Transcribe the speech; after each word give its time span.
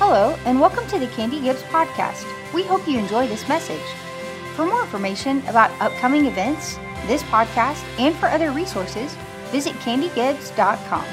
Hello, 0.00 0.38
and 0.44 0.60
welcome 0.60 0.86
to 0.90 0.98
the 1.00 1.08
Candy 1.08 1.40
Gibbs 1.40 1.64
podcast. 1.64 2.24
We 2.54 2.62
hope 2.62 2.86
you 2.86 3.00
enjoy 3.00 3.26
this 3.26 3.48
message. 3.48 3.82
For 4.54 4.64
more 4.64 4.82
information 4.82 5.44
about 5.48 5.72
upcoming 5.80 6.26
events, 6.26 6.76
this 7.08 7.24
podcast, 7.24 7.82
and 7.98 8.14
for 8.14 8.26
other 8.26 8.52
resources, 8.52 9.12
visit 9.46 9.72
candygibbs.com. 9.80 11.04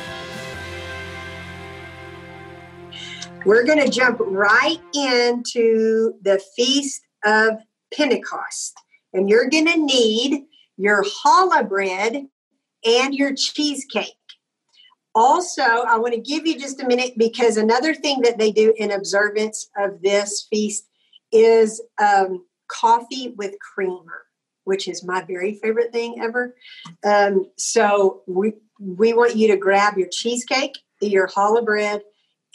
We're 3.43 3.63
going 3.63 3.83
to 3.83 3.89
jump 3.89 4.19
right 4.21 4.79
into 4.93 6.13
the 6.21 6.39
Feast 6.55 7.01
of 7.25 7.55
Pentecost. 7.91 8.75
And 9.13 9.27
you're 9.27 9.49
going 9.49 9.65
to 9.65 9.83
need 9.83 10.43
your 10.77 11.03
challah 11.03 11.67
bread 11.67 12.27
and 12.85 13.15
your 13.15 13.33
cheesecake. 13.33 14.13
Also, 15.15 15.63
I 15.63 15.97
want 15.97 16.13
to 16.13 16.19
give 16.19 16.45
you 16.45 16.59
just 16.59 16.81
a 16.81 16.87
minute 16.87 17.13
because 17.17 17.55
another 17.55 17.95
thing 17.95 18.21
that 18.23 18.37
they 18.37 18.51
do 18.51 18.73
in 18.77 18.91
observance 18.91 19.69
of 19.77 20.01
this 20.01 20.45
feast 20.49 20.89
is 21.31 21.81
um, 22.01 22.45
coffee 22.67 23.33
with 23.37 23.55
creamer, 23.59 24.25
which 24.65 24.89
is 24.89 25.05
my 25.05 25.21
very 25.23 25.55
favorite 25.55 25.93
thing 25.93 26.19
ever. 26.21 26.53
Um, 27.05 27.49
so 27.55 28.23
we 28.27 28.53
we 28.77 29.13
want 29.13 29.37
you 29.37 29.47
to 29.47 29.57
grab 29.57 29.97
your 29.97 30.09
cheesecake, 30.11 30.77
your 30.99 31.29
challah 31.29 31.63
bread, 31.63 32.01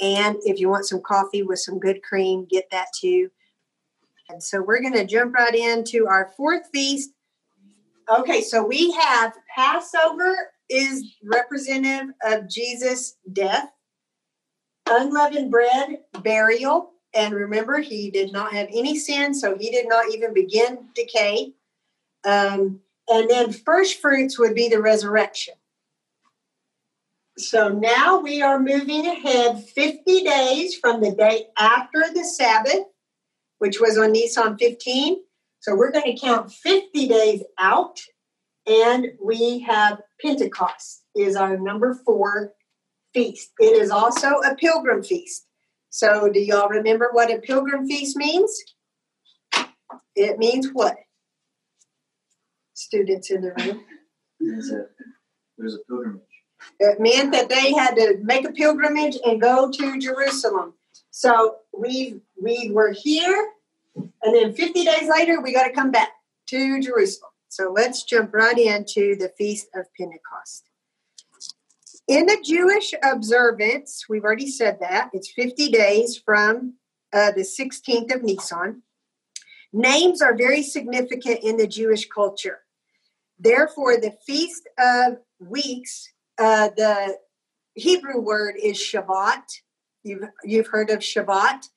and 0.02 0.37
if 0.45 0.60
you 0.60 0.68
want 0.68 0.84
some 0.84 1.01
coffee 1.01 1.42
with 1.42 1.60
some 1.60 1.79
good 1.79 2.02
cream, 2.02 2.46
get 2.51 2.70
that 2.73 2.88
too. 2.98 3.30
And 4.29 4.42
so 4.42 4.62
we're 4.62 4.82
going 4.82 4.92
to 4.92 5.06
jump 5.06 5.34
right 5.34 5.54
into 5.54 6.06
our 6.06 6.30
fourth 6.37 6.68
feast. 6.73 7.10
Okay, 8.18 8.42
so 8.42 8.62
we 8.62 8.92
have 8.92 9.32
Passover 9.56 10.37
is 10.70 11.16
representative 11.24 12.15
of 12.24 12.48
Jesus' 12.48 13.16
death, 13.33 13.70
unleavened 14.88 15.51
bread, 15.51 16.01
burial, 16.23 16.93
and 17.15 17.35
remember, 17.35 17.79
he 17.79 18.10
did 18.10 18.32
not 18.32 18.52
have 18.52 18.68
any 18.68 18.96
sin, 18.96 19.35
so 19.35 19.57
he 19.59 19.71
did 19.71 19.88
not 19.88 20.13
even 20.13 20.32
begin 20.32 20.88
decay. 20.95 21.52
Um, 22.24 22.80
and 23.09 23.29
then 23.29 23.52
first 23.52 24.01
fruits 24.01 24.38
would 24.38 24.54
be 24.54 24.68
the 24.68 24.80
resurrection. 24.80 25.54
So 27.37 27.68
now 27.68 28.21
we 28.21 28.43
are 28.43 28.60
moving 28.60 29.07
ahead 29.07 29.65
50 29.65 30.24
days 30.24 30.76
from 30.76 31.01
the 31.01 31.13
day 31.13 31.46
after 31.59 32.04
the 32.15 32.24
Sabbath, 32.24 32.85
which 33.59 33.80
was 33.80 33.98
on 33.98 34.13
Nisan 34.13 34.57
15. 34.59 35.16
So 35.60 35.74
we're 35.74 35.91
going 35.91 36.15
to 36.15 36.21
count 36.21 36.52
50 36.52 37.09
days 37.09 37.43
out 37.59 37.98
and 38.66 39.09
we 39.23 39.61
have 39.61 40.01
Pentecost 40.21 41.05
is 41.15 41.37
our 41.37 41.57
number 41.57 41.95
four 42.05 42.53
feast. 43.13 43.51
It 43.59 43.80
is 43.80 43.91
also 43.91 44.29
a 44.41 44.55
pilgrim 44.55 45.03
feast. 45.03 45.47
So, 45.91 46.30
do 46.33 46.41
y'all 46.41 46.69
remember 46.69 47.09
what 47.13 47.33
a 47.33 47.38
pilgrim 47.38 47.87
feast 47.87 48.16
means? 48.16 48.63
It 50.15 50.38
means 50.38 50.69
what? 50.73 50.97
Students 52.75 53.31
in 53.31 53.43
the 53.43 53.53
room. 53.59 53.85
There's 54.41 54.71
a, 54.71 54.87
there's 55.59 55.75
a 55.75 55.79
pilgrimage. 55.87 56.23
It 56.79 56.99
meant 56.99 57.33
that 57.33 57.51
they 57.51 57.75
had 57.75 57.95
to 57.97 58.16
make 58.23 58.49
a 58.49 58.53
pilgrimage 58.53 59.19
and 59.23 59.38
go 59.38 59.71
to 59.71 59.99
Jerusalem. 59.99 60.73
So 61.11 61.57
we 61.77 62.23
we 62.41 62.71
were 62.73 62.93
here, 62.93 63.51
and 63.95 64.34
then 64.34 64.55
50 64.55 64.84
days 64.84 65.11
later, 65.11 65.43
we 65.43 65.53
got 65.53 65.65
to 65.65 65.72
come 65.72 65.91
back 65.91 66.09
to 66.49 66.81
Jerusalem. 66.81 67.29
So 67.50 67.72
let's 67.75 68.04
jump 68.04 68.32
right 68.32 68.56
into 68.56 69.16
the 69.16 69.28
Feast 69.37 69.66
of 69.75 69.87
Pentecost. 69.98 70.70
In 72.06 72.26
the 72.26 72.41
Jewish 72.44 72.94
observance, 73.03 74.04
we've 74.09 74.22
already 74.22 74.48
said 74.48 74.78
that, 74.81 75.10
it's 75.12 75.32
50 75.32 75.69
days 75.70 76.16
from 76.16 76.75
uh, 77.12 77.32
the 77.32 77.42
16th 77.42 78.15
of 78.15 78.22
Nisan. 78.22 78.82
Names 79.72 80.22
are 80.22 80.37
very 80.37 80.62
significant 80.62 81.41
in 81.42 81.56
the 81.56 81.66
Jewish 81.66 82.08
culture. 82.08 82.60
Therefore, 83.36 83.96
the 83.96 84.14
Feast 84.25 84.69
of 84.78 85.19
Weeks, 85.41 86.08
uh, 86.38 86.69
the 86.76 87.19
Hebrew 87.75 88.20
word 88.20 88.54
is 88.62 88.78
Shavuot. 88.78 89.42
You've, 90.04 90.28
you've 90.44 90.69
heard 90.69 90.91
of 90.91 91.00
Shavuot. 91.00 91.69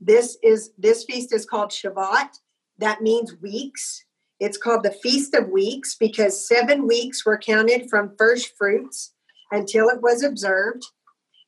This 0.00 0.38
is 0.42 0.72
this 0.76 1.04
feast 1.04 1.32
is 1.32 1.46
called 1.46 1.70
Shavuot. 1.70 2.30
That 2.78 3.00
means 3.00 3.36
weeks. 3.40 4.04
It's 4.40 4.56
called 4.56 4.84
the 4.84 4.90
Feast 4.90 5.34
of 5.34 5.48
Weeks 5.48 5.96
because 5.96 6.48
seven 6.48 6.86
weeks 6.86 7.26
were 7.26 7.36
counted 7.36 7.90
from 7.90 8.16
first 8.16 8.56
fruits 8.56 9.12
until 9.50 9.88
it 9.88 10.00
was 10.00 10.22
observed. 10.22 10.82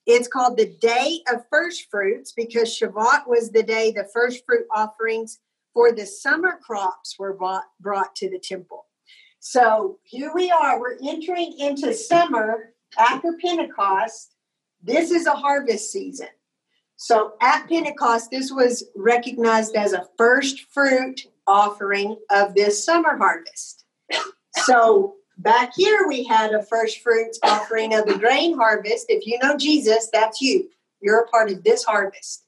It's 0.05 0.29
called 0.29 0.59
the 0.59 0.77
Day 0.79 1.21
of 1.33 1.47
First 1.51 1.87
Fruits 1.91 2.33
because 2.33 2.69
Shavuot 2.69 3.27
was 3.27 3.51
the 3.51 3.63
day 3.63 3.93
the 3.93 4.09
first 4.13 4.45
fruit 4.45 4.67
offerings 4.75 5.41
for 5.73 5.93
the 5.93 6.05
summer 6.05 6.59
crops 6.63 7.19
were 7.19 7.33
brought, 7.33 7.65
brought 7.81 8.15
to 8.17 8.29
the 8.29 8.39
temple. 8.39 8.85
So 9.41 9.99
here 10.03 10.33
we 10.35 10.51
are, 10.51 10.79
we're 10.79 10.99
entering 11.03 11.59
into 11.59 11.95
summer 11.95 12.75
after 12.99 13.39
Pentecost. 13.41 14.35
This 14.83 15.11
is 15.11 15.27
a 15.27 15.33
harvest 15.33 15.91
season. 15.91 16.29
So 16.97 17.33
at 17.41 17.69
Pentecost, 17.69 18.31
this 18.31 18.53
was 18.53 18.85
recognized 18.95 19.77
as 19.77 19.95
a 19.95 20.09
first 20.19 20.61
fruit 20.73 21.23
offering 21.47 22.17
of 22.31 22.55
this 22.55 22.85
summer 22.85 23.17
harvest. 23.17 23.85
So 24.65 25.15
back 25.39 25.73
here 25.75 26.07
we 26.07 26.25
had 26.25 26.53
a 26.53 26.63
first 26.63 27.01
fruits 27.01 27.39
offering 27.43 27.95
of 27.95 28.07
the 28.07 28.19
grain 28.19 28.57
harvest. 28.57 29.07
If 29.09 29.27
you 29.27 29.39
know 29.43 29.57
Jesus, 29.57 30.09
that's 30.13 30.41
you. 30.41 30.69
You're 31.01 31.21
a 31.21 31.29
part 31.29 31.51
of 31.51 31.65
this 31.65 31.85
harvest. 31.85 32.45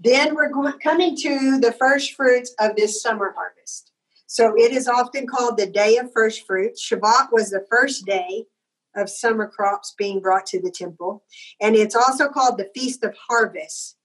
Then 0.00 0.34
we're 0.34 0.50
going, 0.50 0.74
coming 0.82 1.16
to 1.16 1.58
the 1.60 1.72
first 1.72 2.14
fruits 2.14 2.54
of 2.60 2.76
this 2.76 3.02
summer 3.02 3.34
harvest. 3.36 3.92
So 4.26 4.54
it 4.56 4.72
is 4.72 4.88
often 4.88 5.26
called 5.26 5.56
the 5.56 5.66
day 5.66 5.96
of 5.96 6.12
first 6.12 6.46
fruits. 6.46 6.86
Shavuot 6.86 7.32
was 7.32 7.50
the 7.50 7.66
first 7.70 8.06
day 8.06 8.44
of 8.94 9.08
summer 9.08 9.48
crops 9.48 9.94
being 9.96 10.20
brought 10.20 10.46
to 10.46 10.60
the 10.60 10.70
temple. 10.70 11.24
And 11.60 11.74
it's 11.74 11.94
also 11.94 12.28
called 12.28 12.58
the 12.58 12.70
Feast 12.74 13.04
of 13.04 13.14
Harvest 13.28 13.97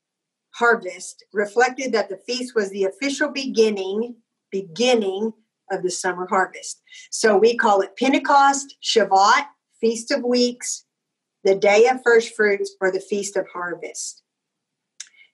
harvest 0.55 1.23
reflected 1.33 1.91
that 1.91 2.09
the 2.09 2.17
feast 2.17 2.55
was 2.55 2.69
the 2.69 2.85
official 2.85 3.29
beginning 3.29 4.15
beginning 4.51 5.33
of 5.71 5.81
the 5.81 5.89
summer 5.89 6.27
harvest. 6.29 6.81
So 7.09 7.35
we 7.37 7.57
call 7.57 7.81
it 7.81 7.97
Pentecost, 7.97 8.75
Shavuot, 8.83 9.45
Feast 9.81 10.11
of 10.11 10.23
Weeks, 10.23 10.85
the 11.43 11.55
Day 11.55 11.87
of 11.87 12.01
First 12.03 12.35
Fruits, 12.35 12.75
or 12.79 12.91
the 12.91 12.99
Feast 12.99 13.35
of 13.35 13.47
Harvest. 13.51 14.21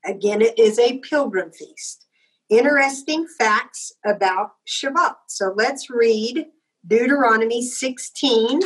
Again, 0.05 0.41
it 0.41 0.57
is 0.57 0.79
a 0.79 0.99
pilgrim 0.99 1.51
feast. 1.51 2.05
Interesting 2.49 3.27
facts 3.37 3.91
about 4.05 4.51
Shavuot. 4.67 5.15
So 5.27 5.53
let's 5.55 5.89
read 5.89 6.45
Deuteronomy 6.87 7.61
16, 7.61 8.61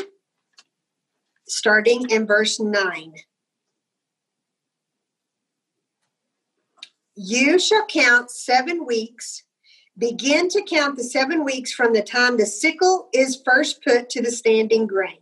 starting 1.48 2.10
in 2.10 2.28
verse 2.28 2.60
9. 2.60 3.14
You 7.16 7.60
shall 7.60 7.86
count 7.86 8.32
seven 8.32 8.86
weeks. 8.86 9.44
Begin 9.98 10.50
to 10.50 10.64
count 10.64 10.98
the 10.98 11.04
seven 11.04 11.44
weeks 11.44 11.72
from 11.72 11.94
the 11.94 12.02
time 12.02 12.38
the 12.38 12.46
sickle 12.46 13.10
is 13.14 13.42
first 13.46 13.84
put 13.84 14.10
to 14.10 14.22
the 14.22 14.32
standing 14.32 14.88
grain. 14.88 15.20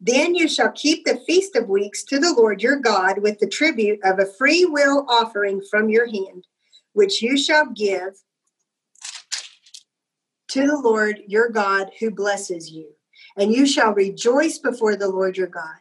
Then 0.00 0.34
you 0.34 0.48
shall 0.48 0.72
keep 0.72 1.04
the 1.04 1.20
feast 1.26 1.54
of 1.54 1.68
weeks 1.68 2.02
to 2.04 2.18
the 2.18 2.32
Lord 2.32 2.62
your 2.62 2.76
God 2.76 3.18
with 3.18 3.38
the 3.38 3.46
tribute 3.46 4.00
of 4.02 4.18
a 4.18 4.32
free 4.38 4.64
will 4.64 5.04
offering 5.08 5.60
from 5.70 5.90
your 5.90 6.06
hand, 6.06 6.46
which 6.94 7.20
you 7.20 7.36
shall 7.36 7.66
give 7.66 8.14
to 10.48 10.66
the 10.66 10.78
Lord 10.78 11.20
your 11.26 11.50
God 11.50 11.90
who 12.00 12.10
blesses 12.10 12.70
you. 12.70 12.88
And 13.36 13.52
you 13.52 13.66
shall 13.66 13.92
rejoice 13.92 14.58
before 14.58 14.96
the 14.96 15.08
Lord 15.08 15.36
your 15.36 15.46
God 15.46 15.78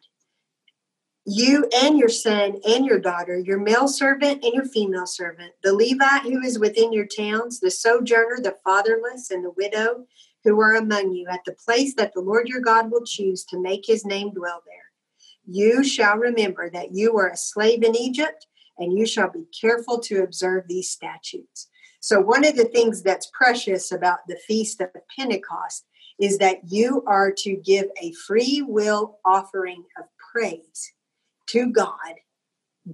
you 1.26 1.70
and 1.84 2.00
your 2.00 2.10
son 2.10 2.60
and 2.68 2.86
your 2.86 3.00
daughter, 3.00 3.38
your 3.38 3.60
male 3.60 3.88
servant 3.88 4.44
and 4.44 4.54
your 4.54 4.66
female 4.66 5.06
servant, 5.06 5.52
the 5.64 5.74
Levite 5.74 6.24
who 6.24 6.42
is 6.42 6.58
within 6.58 6.92
your 6.92 7.06
towns, 7.06 7.60
the 7.60 7.70
sojourner, 7.70 8.40
the 8.42 8.56
fatherless, 8.64 9.30
and 9.30 9.46
the 9.46 9.52
widow 9.52 10.06
who 10.44 10.60
are 10.60 10.76
among 10.76 11.12
you, 11.12 11.28
at 11.30 11.42
the 11.46 11.54
place 11.54 11.94
that 11.96 12.14
the 12.14 12.22
Lord 12.22 12.48
your 12.48 12.62
God 12.62 12.92
will 12.92 13.06
choose 13.06 13.46
to 13.46 13.62
make 13.62 13.86
his 13.86 14.04
name 14.04 14.34
dwell 14.34 14.64
there. 14.66 14.76
You 15.46 15.84
shall 15.84 16.18
remember 16.18 16.70
that 16.72 16.94
you 16.94 17.14
were 17.14 17.28
a 17.28 17.38
slave 17.38 17.84
in 17.84 17.96
Egypt, 17.96 18.48
and 18.80 18.98
you 18.98 19.06
shall 19.06 19.30
be 19.30 19.46
careful 19.60 20.00
to 20.00 20.24
observe 20.24 20.64
these 20.68 20.90
statutes. 20.90 21.68
So, 22.00 22.20
one 22.20 22.44
of 22.46 22.56
the 22.56 22.66
things 22.66 23.04
that's 23.04 23.30
precious 23.32 23.92
about 23.92 24.20
the 24.28 24.40
Feast 24.48 24.82
of 24.82 24.90
Pentecost 25.16 25.86
is 26.20 26.40
that 26.40 26.62
you 26.68 27.04
are 27.06 27.32
to 27.38 27.56
give 27.58 27.86
a 28.02 28.14
free 28.28 28.64
will 28.68 29.20
offering 29.24 29.84
of 30.00 30.06
praise 30.32 30.94
to 31.52 31.68
God 31.72 32.16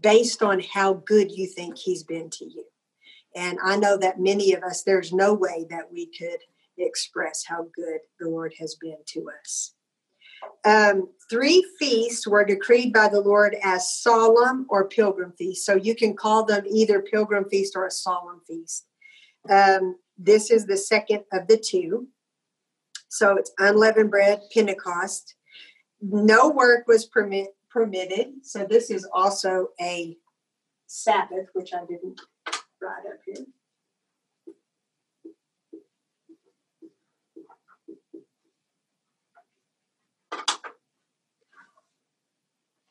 based 0.01 0.44
on 0.44 0.62
how 0.62 0.94
good 0.94 1.31
you 1.31 1.48
think 1.48 1.77
He's 1.77 2.04
been 2.04 2.30
to 2.31 2.45
you. 2.45 2.65
And 3.36 3.57
I 3.63 3.77
know 3.77 3.98
that 3.98 4.19
many 4.19 4.54
of 4.54 4.63
us, 4.63 4.83
there's 4.83 5.13
no 5.13 5.33
way 5.33 5.65
that 5.69 5.92
we 5.92 6.07
could 6.07 6.39
express 6.77 7.44
how 7.48 7.68
good 7.75 8.00
the 8.19 8.30
Lord 8.30 8.54
has 8.59 8.75
been 8.81 8.98
to 9.13 9.30
us. 9.42 9.74
um, 10.65 11.09
three 11.30 11.65
feasts 11.80 12.27
were 12.27 12.45
decreed 12.45 12.94
by 12.94 13.07
the 13.09 13.21
Lord 13.21 13.56
as 13.63 13.94
solemn 14.01 14.65
or 14.69 14.88
pilgrim 14.89 15.33
feasts. 15.38 15.65
So 15.65 15.75
you 15.75 15.95
can 15.95 16.15
call 16.15 16.45
them 16.45 16.65
either 16.69 17.01
pilgrim 17.01 17.45
feast 17.50 17.74
or 17.75 17.86
a 17.88 17.92
solemn 17.92 18.42
feast. 18.48 18.86
Um, 19.50 19.98
this 20.18 20.51
is 20.51 20.65
the 20.65 20.77
second 20.77 21.24
of 21.31 21.48
the 21.48 21.57
two. 21.57 22.07
So 23.09 23.38
it's 23.38 23.51
unleavened 23.59 24.12
bread, 24.12 24.42
Pentecost. 24.54 25.36
No 26.01 26.50
work 26.50 26.88
was 26.88 27.06
permit, 27.06 27.48
permitted. 27.77 28.33
So 28.41 28.65
this 28.68 28.89
is 28.89 29.07
also 29.13 29.68
a 29.79 30.18
Sabbath, 30.88 31.47
which 31.53 31.74
I 31.75 31.85
didn't 31.85 32.19
write 32.81 33.06
up 33.07 33.19
here. 33.24 33.45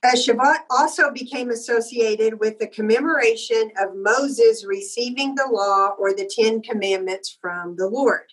Uh, 0.04 0.14
Shavuot 0.14 0.58
also 0.70 1.10
became 1.10 1.50
associated 1.50 2.38
with 2.38 2.60
the 2.60 2.68
commemoration 2.68 3.72
of 3.80 3.96
Moses 3.96 4.64
receiving 4.64 5.34
the 5.34 5.48
law 5.50 5.96
or 5.98 6.14
the 6.14 6.30
Ten 6.32 6.62
Commandments 6.62 7.36
from 7.40 7.74
the 7.76 7.88
Lord. 7.88 8.26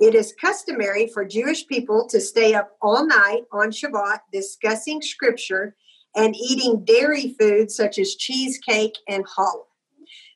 It 0.00 0.14
is 0.14 0.34
customary 0.40 1.08
for 1.08 1.26
Jewish 1.26 1.66
people 1.66 2.08
to 2.08 2.20
stay 2.22 2.54
up 2.54 2.70
all 2.80 3.06
night 3.06 3.42
on 3.52 3.70
Shavuot 3.70 4.20
discussing 4.32 5.02
scripture 5.02 5.76
and 6.16 6.34
eating 6.34 6.84
dairy 6.86 7.36
foods 7.38 7.76
such 7.76 7.98
as 7.98 8.14
cheesecake 8.14 8.96
and 9.08 9.26
challah. 9.26 9.66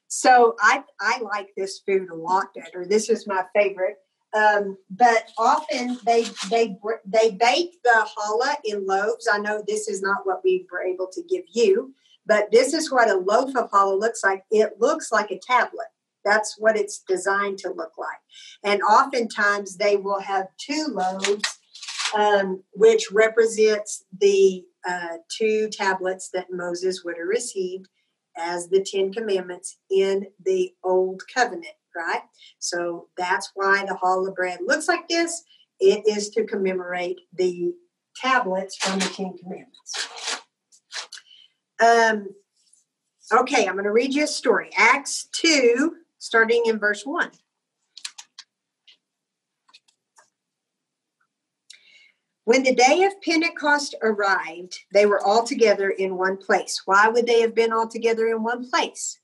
So 0.06 0.54
I, 0.60 0.84
I 1.00 1.20
like 1.22 1.48
this 1.56 1.80
food 1.86 2.10
a 2.10 2.14
lot 2.14 2.48
better. 2.54 2.86
This 2.86 3.08
is 3.08 3.26
my 3.26 3.42
favorite. 3.54 3.96
Um, 4.36 4.76
but 4.90 5.30
often 5.38 5.98
they 6.04 6.24
they 6.50 6.76
they 7.06 7.30
bake 7.30 7.82
the 7.84 8.06
challah 8.16 8.56
in 8.64 8.84
loaves. 8.84 9.28
I 9.32 9.38
know 9.38 9.62
this 9.66 9.88
is 9.88 10.02
not 10.02 10.26
what 10.26 10.42
we 10.44 10.66
were 10.70 10.82
able 10.82 11.08
to 11.12 11.22
give 11.22 11.44
you, 11.52 11.94
but 12.26 12.50
this 12.52 12.74
is 12.74 12.92
what 12.92 13.08
a 13.08 13.16
loaf 13.16 13.56
of 13.56 13.70
challah 13.70 13.98
looks 13.98 14.22
like. 14.22 14.44
It 14.50 14.74
looks 14.78 15.10
like 15.10 15.30
a 15.30 15.38
tablet. 15.38 15.86
That's 16.24 16.56
what 16.58 16.76
it's 16.76 17.02
designed 17.06 17.58
to 17.58 17.68
look 17.68 17.92
like. 17.98 18.18
And 18.62 18.82
oftentimes 18.82 19.76
they 19.76 19.96
will 19.96 20.20
have 20.20 20.48
two 20.58 20.88
loaves, 20.88 21.58
um, 22.16 22.62
which 22.72 23.10
represents 23.12 24.04
the 24.20 24.64
uh, 24.88 25.18
two 25.28 25.68
tablets 25.70 26.30
that 26.34 26.46
Moses 26.50 27.02
would 27.04 27.16
have 27.18 27.28
received 27.28 27.88
as 28.36 28.68
the 28.68 28.82
Ten 28.82 29.12
Commandments 29.12 29.78
in 29.90 30.26
the 30.44 30.72
Old 30.82 31.22
Covenant 31.32 31.74
right? 31.94 32.22
So 32.58 33.08
that's 33.16 33.50
why 33.54 33.84
the 33.86 33.94
challah 33.94 34.34
bread 34.34 34.60
looks 34.64 34.88
like 34.88 35.08
this. 35.08 35.44
It 35.80 36.06
is 36.06 36.30
to 36.30 36.44
commemorate 36.44 37.20
the 37.32 37.72
tablets 38.16 38.76
from 38.76 38.98
the 38.98 39.06
Ten 39.06 39.36
Commandments. 39.36 40.42
Um, 41.82 42.28
okay, 43.32 43.66
I'm 43.66 43.74
going 43.74 43.84
to 43.84 43.92
read 43.92 44.14
you 44.14 44.24
a 44.24 44.28
story. 44.28 44.70
Acts 44.76 45.28
2, 45.32 45.96
starting 46.24 46.62
in 46.66 46.78
verse 46.78 47.04
1. 47.04 47.30
When 52.44 52.62
the 52.62 52.74
day 52.74 53.04
of 53.04 53.20
Pentecost 53.22 53.94
arrived, 54.02 54.78
they 54.92 55.06
were 55.06 55.24
all 55.24 55.44
together 55.44 55.88
in 55.90 56.16
one 56.16 56.36
place. 56.36 56.82
Why 56.84 57.08
would 57.08 57.26
they 57.26 57.40
have 57.40 57.54
been 57.54 57.72
all 57.72 57.88
together 57.88 58.28
in 58.28 58.42
one 58.42 58.68
place? 58.68 59.18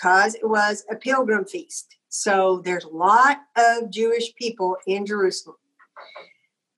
because 0.00 0.34
it 0.34 0.48
was 0.48 0.84
a 0.90 0.96
pilgrim 0.96 1.44
feast. 1.44 1.96
So 2.08 2.62
there's 2.64 2.84
a 2.84 2.88
lot 2.88 3.38
of 3.56 3.90
Jewish 3.90 4.34
people 4.34 4.76
in 4.86 5.04
Jerusalem. 5.04 5.56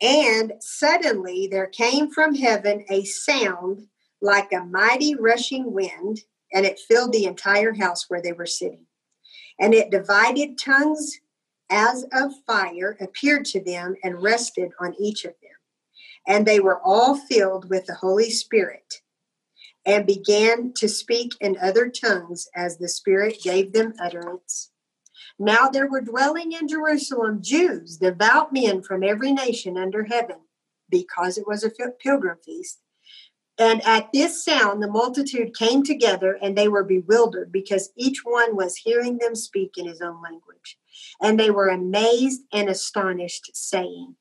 And 0.00 0.54
suddenly 0.60 1.46
there 1.50 1.68
came 1.68 2.10
from 2.10 2.34
heaven 2.34 2.84
a 2.90 3.04
sound 3.04 3.86
like 4.20 4.52
a 4.52 4.64
mighty 4.64 5.14
rushing 5.14 5.72
wind, 5.72 6.20
and 6.52 6.66
it 6.66 6.80
filled 6.88 7.12
the 7.12 7.26
entire 7.26 7.72
house 7.74 8.06
where 8.08 8.20
they 8.20 8.32
were 8.32 8.46
sitting. 8.46 8.86
And 9.58 9.74
it 9.74 9.90
divided 9.90 10.58
tongues 10.58 11.20
as 11.70 12.04
of 12.12 12.32
fire, 12.46 12.96
appeared 13.00 13.44
to 13.46 13.62
them, 13.62 13.96
and 14.02 14.22
rested 14.22 14.72
on 14.80 14.94
each 15.00 15.24
of 15.24 15.34
them. 15.42 15.50
And 16.26 16.46
they 16.46 16.60
were 16.60 16.80
all 16.82 17.16
filled 17.16 17.70
with 17.70 17.86
the 17.86 17.94
Holy 17.94 18.30
Spirit 18.30 19.00
and 19.84 20.06
began 20.06 20.72
to 20.74 20.88
speak 20.88 21.32
in 21.40 21.56
other 21.60 21.88
tongues 21.88 22.48
as 22.54 22.78
the 22.78 22.88
Spirit 22.88 23.42
gave 23.42 23.72
them 23.72 23.94
utterance. 23.98 24.70
Now 25.38 25.68
there 25.68 25.88
were 25.88 26.00
dwelling 26.00 26.52
in 26.52 26.68
Jerusalem 26.68 27.40
Jews, 27.42 27.96
devout 27.96 28.52
men 28.52 28.82
from 28.82 29.02
every 29.02 29.32
nation 29.32 29.76
under 29.76 30.04
heaven, 30.04 30.36
because 30.88 31.38
it 31.38 31.46
was 31.46 31.64
a 31.64 31.70
pilgrim 31.70 32.38
feast. 32.44 32.80
And 33.58 33.84
at 33.86 34.08
this 34.12 34.44
sound, 34.44 34.82
the 34.82 34.88
multitude 34.88 35.56
came 35.56 35.82
together 35.82 36.38
and 36.40 36.56
they 36.56 36.68
were 36.68 36.84
bewildered 36.84 37.52
because 37.52 37.92
each 37.96 38.22
one 38.24 38.56
was 38.56 38.76
hearing 38.76 39.18
them 39.18 39.34
speak 39.34 39.72
in 39.76 39.86
his 39.86 40.00
own 40.00 40.22
language. 40.22 40.78
And 41.20 41.38
they 41.38 41.50
were 41.50 41.68
amazed 41.68 42.42
and 42.52 42.68
astonished, 42.68 43.50
saying, 43.54 44.16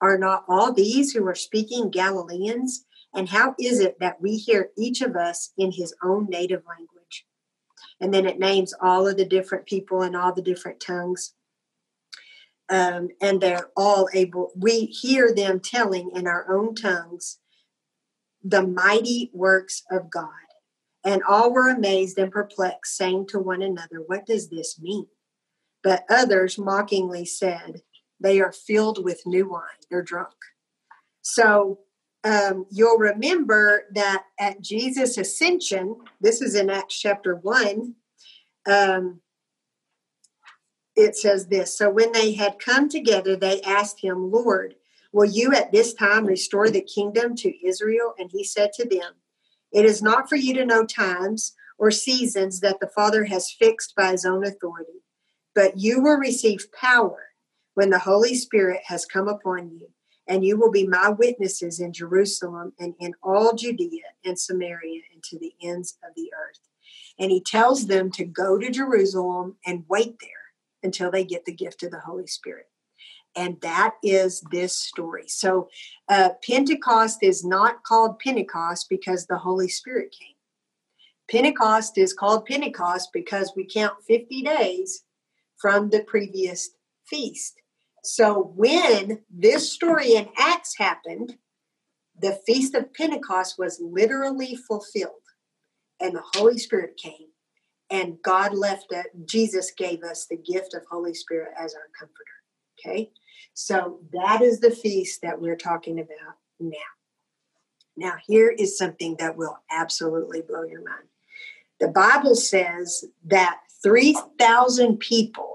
Are 0.00 0.18
not 0.18 0.44
all 0.48 0.72
these 0.72 1.12
who 1.12 1.26
are 1.26 1.34
speaking 1.34 1.90
Galileans? 1.90 2.84
And 3.14 3.28
how 3.28 3.54
is 3.58 3.78
it 3.78 4.00
that 4.00 4.20
we 4.20 4.36
hear 4.36 4.70
each 4.76 5.00
of 5.00 5.16
us 5.16 5.52
in 5.56 5.70
his 5.70 5.94
own 6.02 6.28
native 6.28 6.62
language? 6.66 7.26
And 8.00 8.12
then 8.12 8.26
it 8.26 8.40
names 8.40 8.74
all 8.80 9.06
of 9.06 9.16
the 9.16 9.24
different 9.24 9.66
people 9.66 10.02
and 10.02 10.16
all 10.16 10.34
the 10.34 10.42
different 10.42 10.80
tongues. 10.80 11.34
Um, 12.68 13.10
and 13.20 13.40
they're 13.40 13.68
all 13.76 14.08
able, 14.14 14.50
we 14.56 14.86
hear 14.86 15.32
them 15.32 15.60
telling 15.60 16.10
in 16.14 16.26
our 16.26 16.50
own 16.52 16.74
tongues 16.74 17.38
the 18.44 18.66
mighty 18.66 19.30
works 19.32 19.82
of 19.90 20.10
God. 20.10 20.28
And 21.04 21.22
all 21.28 21.52
were 21.52 21.68
amazed 21.68 22.16
and 22.18 22.30
perplexed, 22.30 22.96
saying 22.96 23.26
to 23.28 23.38
one 23.38 23.62
another, 23.62 24.02
What 24.06 24.26
does 24.26 24.48
this 24.48 24.80
mean? 24.80 25.06
But 25.82 26.04
others 26.08 26.58
mockingly 26.58 27.24
said, 27.24 27.82
They 28.20 28.40
are 28.40 28.52
filled 28.52 29.04
with 29.04 29.26
new 29.26 29.50
wine, 29.50 29.62
they're 29.90 30.02
drunk. 30.02 30.34
So 31.22 31.80
um, 32.24 32.66
you'll 32.70 32.98
remember 32.98 33.84
that 33.94 34.24
at 34.38 34.60
Jesus' 34.60 35.18
ascension, 35.18 35.96
this 36.20 36.40
is 36.40 36.54
in 36.54 36.70
Acts 36.70 36.98
chapter 36.98 37.34
1, 37.34 37.94
um, 38.66 39.20
it 40.94 41.16
says 41.16 41.48
this 41.48 41.76
So 41.76 41.90
when 41.90 42.12
they 42.12 42.34
had 42.34 42.58
come 42.58 42.88
together, 42.88 43.34
they 43.34 43.60
asked 43.62 44.00
him, 44.00 44.30
Lord, 44.30 44.76
will 45.12 45.28
you 45.28 45.54
at 45.54 45.72
this 45.72 45.94
time 45.94 46.26
restore 46.26 46.70
the 46.70 46.82
kingdom 46.82 47.36
to 47.36 47.66
Israel? 47.66 48.14
And 48.18 48.30
he 48.32 48.44
said 48.44 48.72
to 48.74 48.88
them, 48.88 49.14
It 49.72 49.84
is 49.84 50.02
not 50.02 50.28
for 50.28 50.36
you 50.36 50.54
to 50.54 50.66
know 50.66 50.84
times 50.84 51.54
or 51.78 51.90
seasons 51.90 52.60
that 52.60 52.80
the 52.80 52.90
Father 52.94 53.24
has 53.24 53.50
fixed 53.50 53.94
by 53.96 54.12
his 54.12 54.24
own 54.24 54.44
authority, 54.44 55.02
but 55.54 55.78
you 55.78 56.02
will 56.02 56.16
receive 56.16 56.72
power 56.72 57.28
when 57.74 57.90
the 57.90 57.98
Holy 57.98 58.34
Spirit 58.34 58.80
has 58.86 59.04
come 59.04 59.28
upon 59.28 59.70
you 59.70 59.88
and 60.26 60.44
you 60.44 60.56
will 60.56 60.70
be 60.70 60.86
my 60.86 61.08
witnesses 61.08 61.80
in 61.80 61.92
Jerusalem 61.92 62.72
and 62.78 62.94
in 63.00 63.14
all 63.22 63.54
Judea 63.54 64.02
and 64.24 64.38
Samaria 64.38 65.02
and 65.12 65.22
to 65.24 65.38
the 65.38 65.52
ends 65.62 65.98
of 66.08 66.14
the 66.14 66.30
earth. 66.32 66.60
And 67.18 67.30
he 67.30 67.40
tells 67.40 67.86
them 67.86 68.10
to 68.12 68.24
go 68.24 68.58
to 68.58 68.70
Jerusalem 68.70 69.56
and 69.66 69.84
wait 69.88 70.16
there 70.20 70.30
until 70.82 71.10
they 71.10 71.24
get 71.24 71.44
the 71.44 71.54
gift 71.54 71.82
of 71.82 71.90
the 71.90 72.00
Holy 72.00 72.26
Spirit. 72.26 72.66
And 73.34 73.60
that 73.62 73.94
is 74.02 74.42
this 74.50 74.76
story. 74.76 75.24
So, 75.26 75.68
uh, 76.08 76.30
Pentecost 76.46 77.18
is 77.22 77.44
not 77.44 77.82
called 77.84 78.18
Pentecost 78.18 78.88
because 78.90 79.26
the 79.26 79.38
Holy 79.38 79.68
Spirit 79.68 80.14
came. 80.18 80.36
Pentecost 81.30 81.96
is 81.96 82.12
called 82.12 82.44
Pentecost 82.44 83.08
because 83.12 83.52
we 83.56 83.66
count 83.66 83.94
50 84.06 84.42
days 84.42 85.04
from 85.58 85.88
the 85.88 86.00
previous 86.00 86.70
feast. 87.08 87.54
So 88.04 88.52
when 88.56 89.20
this 89.30 89.72
story 89.72 90.14
in 90.14 90.28
Acts 90.36 90.76
happened, 90.76 91.36
the 92.18 92.38
Feast 92.46 92.74
of 92.74 92.92
Pentecost 92.92 93.58
was 93.58 93.80
literally 93.80 94.56
fulfilled, 94.56 95.12
and 96.00 96.14
the 96.14 96.22
Holy 96.34 96.58
Spirit 96.58 96.96
came, 96.96 97.28
and 97.90 98.20
God 98.22 98.54
left 98.54 98.86
it. 98.90 99.06
Jesus 99.24 99.70
gave 99.70 100.02
us 100.02 100.26
the 100.26 100.36
gift 100.36 100.74
of 100.74 100.82
Holy 100.90 101.14
Spirit 101.14 101.52
as 101.58 101.74
our 101.74 101.88
comforter. 101.98 102.41
Okay, 102.84 103.10
so 103.54 104.00
that 104.12 104.42
is 104.42 104.60
the 104.60 104.70
feast 104.70 105.22
that 105.22 105.40
we're 105.40 105.56
talking 105.56 105.98
about 105.98 106.36
now. 106.58 106.76
Now, 107.96 108.14
here 108.26 108.48
is 108.48 108.78
something 108.78 109.16
that 109.18 109.36
will 109.36 109.58
absolutely 109.70 110.40
blow 110.40 110.64
your 110.64 110.82
mind. 110.82 111.08
The 111.78 111.88
Bible 111.88 112.34
says 112.34 113.04
that 113.26 113.58
3,000 113.82 114.98
people 114.98 115.52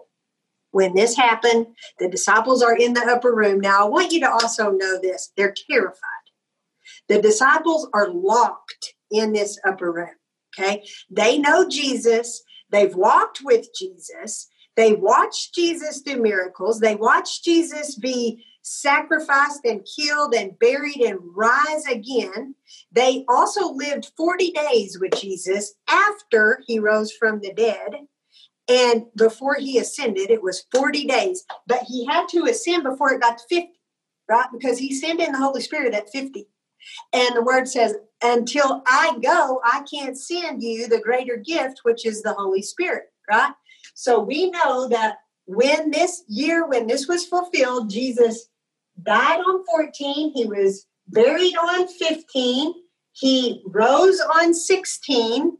when 0.71 0.93
this 0.93 1.15
happened, 1.15 1.67
the 1.97 2.09
disciples 2.09 2.61
are 2.61 2.77
in 2.77 2.93
the 2.93 3.01
upper 3.01 3.33
room. 3.33 3.59
Now, 3.59 3.85
I 3.85 3.89
want 3.89 4.11
you 4.11 4.19
to 4.19 4.29
also 4.29 4.69
know 4.69 4.99
this 5.01 5.31
they're 5.35 5.55
terrified. 5.69 6.01
The 7.07 7.21
disciples 7.21 7.89
are 7.93 8.09
locked 8.09 8.93
in 9.09 9.33
this 9.33 9.57
upper 9.65 9.91
room. 9.91 10.15
Okay. 10.57 10.83
They 11.09 11.37
know 11.37 11.67
Jesus, 11.67 12.43
they've 12.69 12.95
walked 12.95 13.41
with 13.43 13.67
Jesus, 13.77 14.47
they 14.77 14.93
watched 14.93 15.55
Jesus 15.55 16.01
do 16.01 16.21
miracles, 16.21 16.79
they 16.79 16.95
watched 16.95 17.43
Jesus 17.43 17.95
be 17.95 18.45
sacrificed 18.61 19.65
and 19.65 19.87
killed 19.97 20.33
and 20.35 20.57
buried 20.59 21.01
and 21.01 21.19
rise 21.35 21.85
again. 21.89 22.53
They 22.91 23.25
also 23.27 23.73
lived 23.73 24.11
40 24.15 24.51
days 24.51 24.99
with 24.99 25.19
Jesus 25.19 25.73
after 25.89 26.61
he 26.67 26.79
rose 26.79 27.11
from 27.11 27.39
the 27.39 27.53
dead. 27.53 27.95
And 28.69 29.05
before 29.15 29.55
he 29.55 29.79
ascended, 29.79 30.29
it 30.29 30.43
was 30.43 30.65
40 30.71 31.05
days. 31.05 31.43
But 31.65 31.83
he 31.83 32.05
had 32.05 32.27
to 32.29 32.43
ascend 32.43 32.83
before 32.83 33.13
it 33.13 33.21
got 33.21 33.37
to 33.37 33.43
50, 33.49 33.71
right? 34.29 34.47
Because 34.51 34.77
he 34.77 34.93
sent 34.93 35.21
in 35.21 35.31
the 35.31 35.37
Holy 35.37 35.61
Spirit 35.61 35.93
at 35.93 36.11
50. 36.11 36.45
And 37.13 37.35
the 37.35 37.43
word 37.43 37.67
says, 37.67 37.95
until 38.21 38.83
I 38.85 39.17
go, 39.23 39.61
I 39.63 39.83
can't 39.91 40.17
send 40.17 40.61
you 40.61 40.87
the 40.87 41.01
greater 41.01 41.37
gift, 41.37 41.79
which 41.83 42.05
is 42.05 42.21
the 42.21 42.33
Holy 42.33 42.61
Spirit, 42.61 43.05
right? 43.29 43.53
So 43.99 44.19
we 44.19 44.51
know 44.51 44.87
that 44.89 45.21
when 45.45 45.89
this 45.89 46.23
year, 46.27 46.67
when 46.67 46.85
this 46.85 47.07
was 47.07 47.25
fulfilled, 47.25 47.89
Jesus 47.89 48.47
died 49.01 49.39
on 49.39 49.65
14, 49.65 50.33
he 50.35 50.45
was 50.45 50.85
buried 51.07 51.55
on 51.55 51.87
15, 51.87 52.75
he 53.13 53.63
rose 53.65 54.19
on 54.19 54.53
16, 54.53 55.57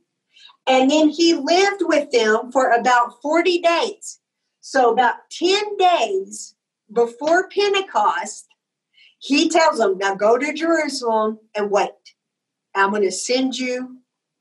and 0.68 0.92
then 0.92 1.10
he 1.10 1.34
lived 1.34 1.82
with 1.82 2.12
them 2.12 2.52
for 2.52 2.74
about 2.74 3.20
40 3.24 3.60
days. 3.60 4.20
So, 4.62 4.92
about 4.92 5.16
10 5.32 5.76
days 5.78 6.54
before 6.94 7.50
Pentecost, 7.50 8.46
he 9.18 9.50
tells 9.50 9.80
them, 9.80 9.98
Now 9.98 10.14
go 10.14 10.38
to 10.38 10.54
Jerusalem 10.54 11.40
and 11.56 11.72
wait. 11.72 11.90
I'm 12.76 12.92
going 12.92 13.02
to 13.02 13.12
send 13.12 13.58
you 13.58 13.98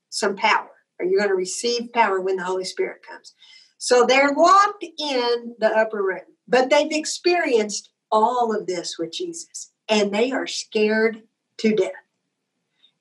some 0.09 0.35
power, 0.35 0.69
or 0.99 1.05
you're 1.07 1.19
going 1.19 1.31
to 1.31 1.35
receive 1.35 1.91
power 1.93 2.21
when 2.21 2.35
the 2.35 2.43
Holy 2.43 2.63
Spirit 2.63 3.01
comes. 3.01 3.33
So 3.77 4.05
they're 4.05 4.33
locked 4.33 4.83
in 4.83 5.55
the 5.59 5.71
upper 5.75 6.01
room, 6.01 6.25
but 6.47 6.69
they've 6.69 6.91
experienced 6.91 7.91
all 8.11 8.55
of 8.55 8.65
this 8.65 8.97
with 8.97 9.11
Jesus, 9.11 9.71
and 9.87 10.13
they 10.13 10.31
are 10.31 10.47
scared 10.47 11.23
to 11.57 11.75
death. 11.75 11.91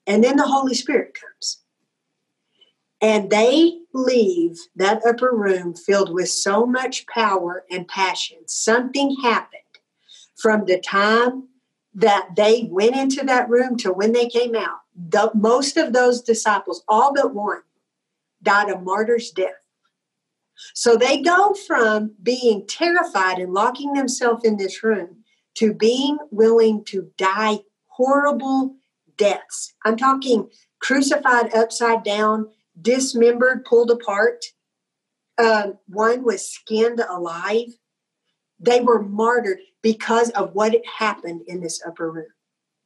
And 0.06 0.22
then 0.22 0.36
the 0.36 0.46
Holy 0.46 0.74
Spirit 0.74 1.16
comes. 1.20 1.62
And 3.00 3.30
they 3.30 3.80
leave 3.92 4.58
that 4.76 5.02
upper 5.06 5.30
room 5.34 5.74
filled 5.74 6.12
with 6.12 6.28
so 6.30 6.64
much 6.64 7.06
power 7.06 7.64
and 7.70 7.86
passion. 7.86 8.38
Something 8.46 9.16
happened 9.22 9.60
from 10.36 10.64
the 10.64 10.78
time 10.80 11.48
that 11.94 12.30
they 12.36 12.68
went 12.70 12.96
into 12.96 13.24
that 13.24 13.48
room 13.48 13.76
to 13.78 13.92
when 13.92 14.12
they 14.12 14.28
came 14.28 14.54
out. 14.54 14.80
The, 14.94 15.30
most 15.34 15.76
of 15.76 15.92
those 15.92 16.22
disciples, 16.22 16.82
all 16.88 17.12
but 17.14 17.34
one, 17.34 17.62
died 18.42 18.70
a 18.70 18.78
martyr's 18.78 19.30
death. 19.30 19.65
So 20.74 20.96
they 20.96 21.20
go 21.20 21.54
from 21.66 22.14
being 22.22 22.66
terrified 22.66 23.38
and 23.38 23.52
locking 23.52 23.92
themselves 23.92 24.44
in 24.44 24.56
this 24.56 24.82
room 24.82 25.24
to 25.56 25.72
being 25.72 26.18
willing 26.30 26.84
to 26.84 27.10
die 27.16 27.60
horrible 27.86 28.76
deaths. 29.16 29.74
I'm 29.84 29.96
talking 29.96 30.48
crucified 30.80 31.54
upside 31.54 32.02
down, 32.02 32.48
dismembered, 32.80 33.64
pulled 33.64 33.90
apart. 33.90 34.44
Um, 35.38 35.78
one 35.88 36.24
was 36.24 36.50
skinned 36.50 37.00
alive. 37.00 37.68
They 38.60 38.80
were 38.80 39.02
martyred 39.02 39.58
because 39.82 40.30
of 40.30 40.54
what 40.54 40.72
had 40.72 40.82
happened 40.98 41.42
in 41.46 41.60
this 41.60 41.82
upper 41.86 42.10
room. 42.10 42.26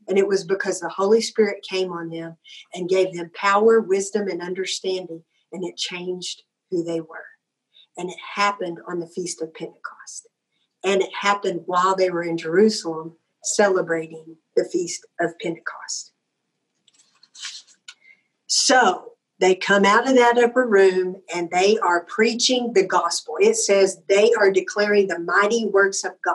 And 0.09 0.19
it 0.19 0.27
was 0.27 0.45
because 0.45 0.81
the 0.81 0.89
Holy 0.89 1.21
Spirit 1.21 1.65
came 1.69 1.93
on 1.93 2.09
them 2.09 2.37
and 2.75 2.89
gave 2.89 3.15
them 3.15 3.31
power, 3.35 3.81
wisdom, 3.81 4.29
and 4.29 4.43
understanding, 4.43 5.23
and 5.53 5.65
it 5.65 5.77
changed 5.77 6.43
who 6.71 6.83
they 6.83 7.01
were. 7.01 7.30
And 7.97 8.11
it 8.11 8.19
happened 8.35 8.79
on 8.89 9.01
the 9.01 9.07
Feast 9.07 9.43
of 9.43 9.55
Pentecost. 9.55 10.29
And 10.85 11.03
it 11.03 11.11
happened 11.21 11.63
while 11.67 11.95
they 11.95 12.11
were 12.11 12.23
in 12.23 12.39
Jerusalem 12.39 13.17
celebrating 13.43 14.37
the 14.57 14.65
Feast 14.65 15.07
of 15.21 15.39
Pentecost. 15.39 16.13
So 18.47 19.13
they 19.39 19.55
come 19.55 19.85
out 19.85 20.09
of 20.09 20.17
that 20.17 20.39
upper 20.39 20.67
room 20.67 21.17
and 21.35 21.51
they 21.51 21.79
are 21.79 22.05
preaching 22.05 22.73
the 22.75 22.87
gospel. 22.87 23.37
It 23.41 23.57
says 23.57 24.03
they 24.09 24.33
are 24.39 24.51
declaring 24.51 25.09
the 25.09 25.19
mighty 25.19 25.67
works 25.67 26.05
of 26.05 26.13
God. 26.25 26.35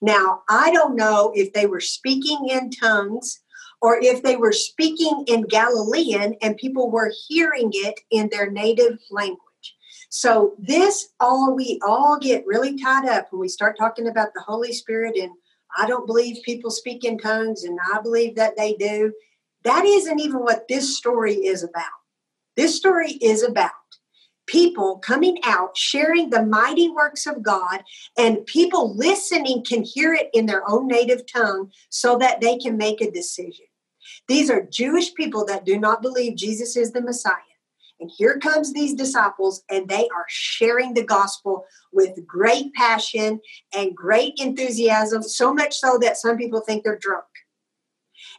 Now, 0.00 0.42
I 0.48 0.70
don't 0.70 0.96
know 0.96 1.32
if 1.34 1.52
they 1.52 1.66
were 1.66 1.80
speaking 1.80 2.48
in 2.48 2.70
tongues 2.70 3.40
or 3.80 3.98
if 4.00 4.22
they 4.22 4.36
were 4.36 4.52
speaking 4.52 5.24
in 5.26 5.42
Galilean 5.42 6.36
and 6.42 6.56
people 6.56 6.90
were 6.90 7.12
hearing 7.28 7.70
it 7.72 8.00
in 8.10 8.28
their 8.30 8.50
native 8.50 8.98
language. 9.10 9.38
So 10.08 10.54
this 10.58 11.08
all 11.20 11.54
we 11.54 11.78
all 11.86 12.18
get 12.18 12.46
really 12.46 12.78
tied 12.78 13.08
up 13.08 13.28
when 13.30 13.40
we 13.40 13.48
start 13.48 13.76
talking 13.78 14.08
about 14.08 14.32
the 14.34 14.40
Holy 14.40 14.72
Spirit 14.72 15.16
and 15.16 15.30
I 15.76 15.86
don't 15.86 16.06
believe 16.06 16.42
people 16.44 16.70
speak 16.70 17.04
in 17.04 17.18
tongues 17.18 17.64
and 17.64 17.78
I 17.92 18.00
believe 18.00 18.36
that 18.36 18.56
they 18.56 18.74
do. 18.74 19.12
That 19.64 19.84
isn't 19.84 20.20
even 20.20 20.40
what 20.40 20.66
this 20.68 20.96
story 20.96 21.34
is 21.34 21.62
about. 21.62 21.84
This 22.56 22.74
story 22.74 23.12
is 23.12 23.42
about 23.42 23.70
people 24.46 24.98
coming 24.98 25.38
out 25.44 25.76
sharing 25.76 26.30
the 26.30 26.44
mighty 26.44 26.88
works 26.88 27.26
of 27.26 27.42
God 27.42 27.84
and 28.16 28.46
people 28.46 28.96
listening 28.96 29.62
can 29.62 29.82
hear 29.82 30.14
it 30.14 30.30
in 30.32 30.46
their 30.46 30.68
own 30.68 30.88
native 30.88 31.30
tongue 31.30 31.70
so 31.90 32.16
that 32.16 32.40
they 32.40 32.56
can 32.56 32.78
make 32.78 33.02
a 33.02 33.10
decision. 33.10 33.66
These 34.26 34.50
are 34.50 34.66
Jewish 34.66 35.14
people 35.14 35.44
that 35.44 35.66
do 35.66 35.78
not 35.78 36.00
believe 36.00 36.36
Jesus 36.36 36.76
is 36.76 36.92
the 36.92 37.02
Messiah. 37.02 37.34
And 38.00 38.10
here 38.16 38.38
comes 38.38 38.72
these 38.72 38.94
disciples, 38.94 39.62
and 39.70 39.88
they 39.88 40.08
are 40.14 40.26
sharing 40.28 40.94
the 40.94 41.04
gospel 41.04 41.64
with 41.92 42.26
great 42.26 42.72
passion 42.74 43.40
and 43.74 43.96
great 43.96 44.34
enthusiasm, 44.38 45.22
so 45.22 45.52
much 45.52 45.76
so 45.76 45.98
that 46.00 46.16
some 46.16 46.36
people 46.36 46.60
think 46.60 46.84
they're 46.84 46.98
drunk. 46.98 47.24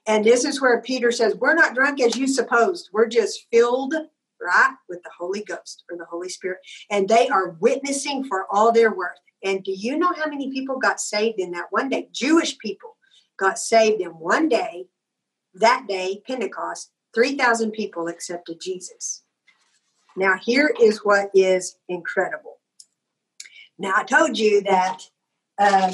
And 0.08 0.24
this 0.24 0.46
is 0.46 0.62
where 0.62 0.82
Peter 0.82 1.12
says, 1.12 1.36
We're 1.36 1.56
not 1.56 1.75
drunk 1.75 2.01
as 2.01 2.16
you 2.16 2.28
supposed. 2.28 2.89
We're 2.94 3.08
just 3.08 3.48
filled, 3.51 3.94
right, 4.42 4.75
with 4.88 5.04
the 5.04 5.12
Holy 5.18 5.44
Ghost 5.44 5.84
or 5.92 5.98
the 5.98 6.06
Holy 6.06 6.30
Spirit. 6.30 6.60
And 6.89 7.08
they 7.08 7.28
are 7.28 7.58
witnessing 7.60 8.24
for 8.24 8.46
all 8.50 8.72
their 8.72 8.94
worth. 8.94 9.20
And 9.44 9.63
do 9.63 9.72
you 9.72 9.98
know 9.98 10.13
how 10.13 10.28
many 10.28 10.51
people 10.51 10.80
got 10.80 11.00
saved 11.00 11.39
in 11.39 11.51
that 11.51 11.68
one 11.70 11.89
day? 11.89 12.10
Jewish 12.12 12.58
people 12.58 12.98
got 13.38 13.58
saved 13.58 14.01
in 14.01 14.12
one 14.12 14.50
day, 14.50 14.88
that 15.54 15.86
day, 15.88 16.22
Pentecost. 16.25 16.92
3,000 17.16 17.72
people 17.72 18.08
accepted 18.08 18.62
Jesus. 18.62 19.24
Now, 20.19 20.35
here 20.38 20.75
is 20.81 20.99
what 21.05 21.31
is 21.33 21.77
incredible. 21.88 22.57
Now, 23.77 23.93
I 23.95 24.03
told 24.03 24.38
you 24.38 24.61
that 24.63 24.99
um, 25.57 25.91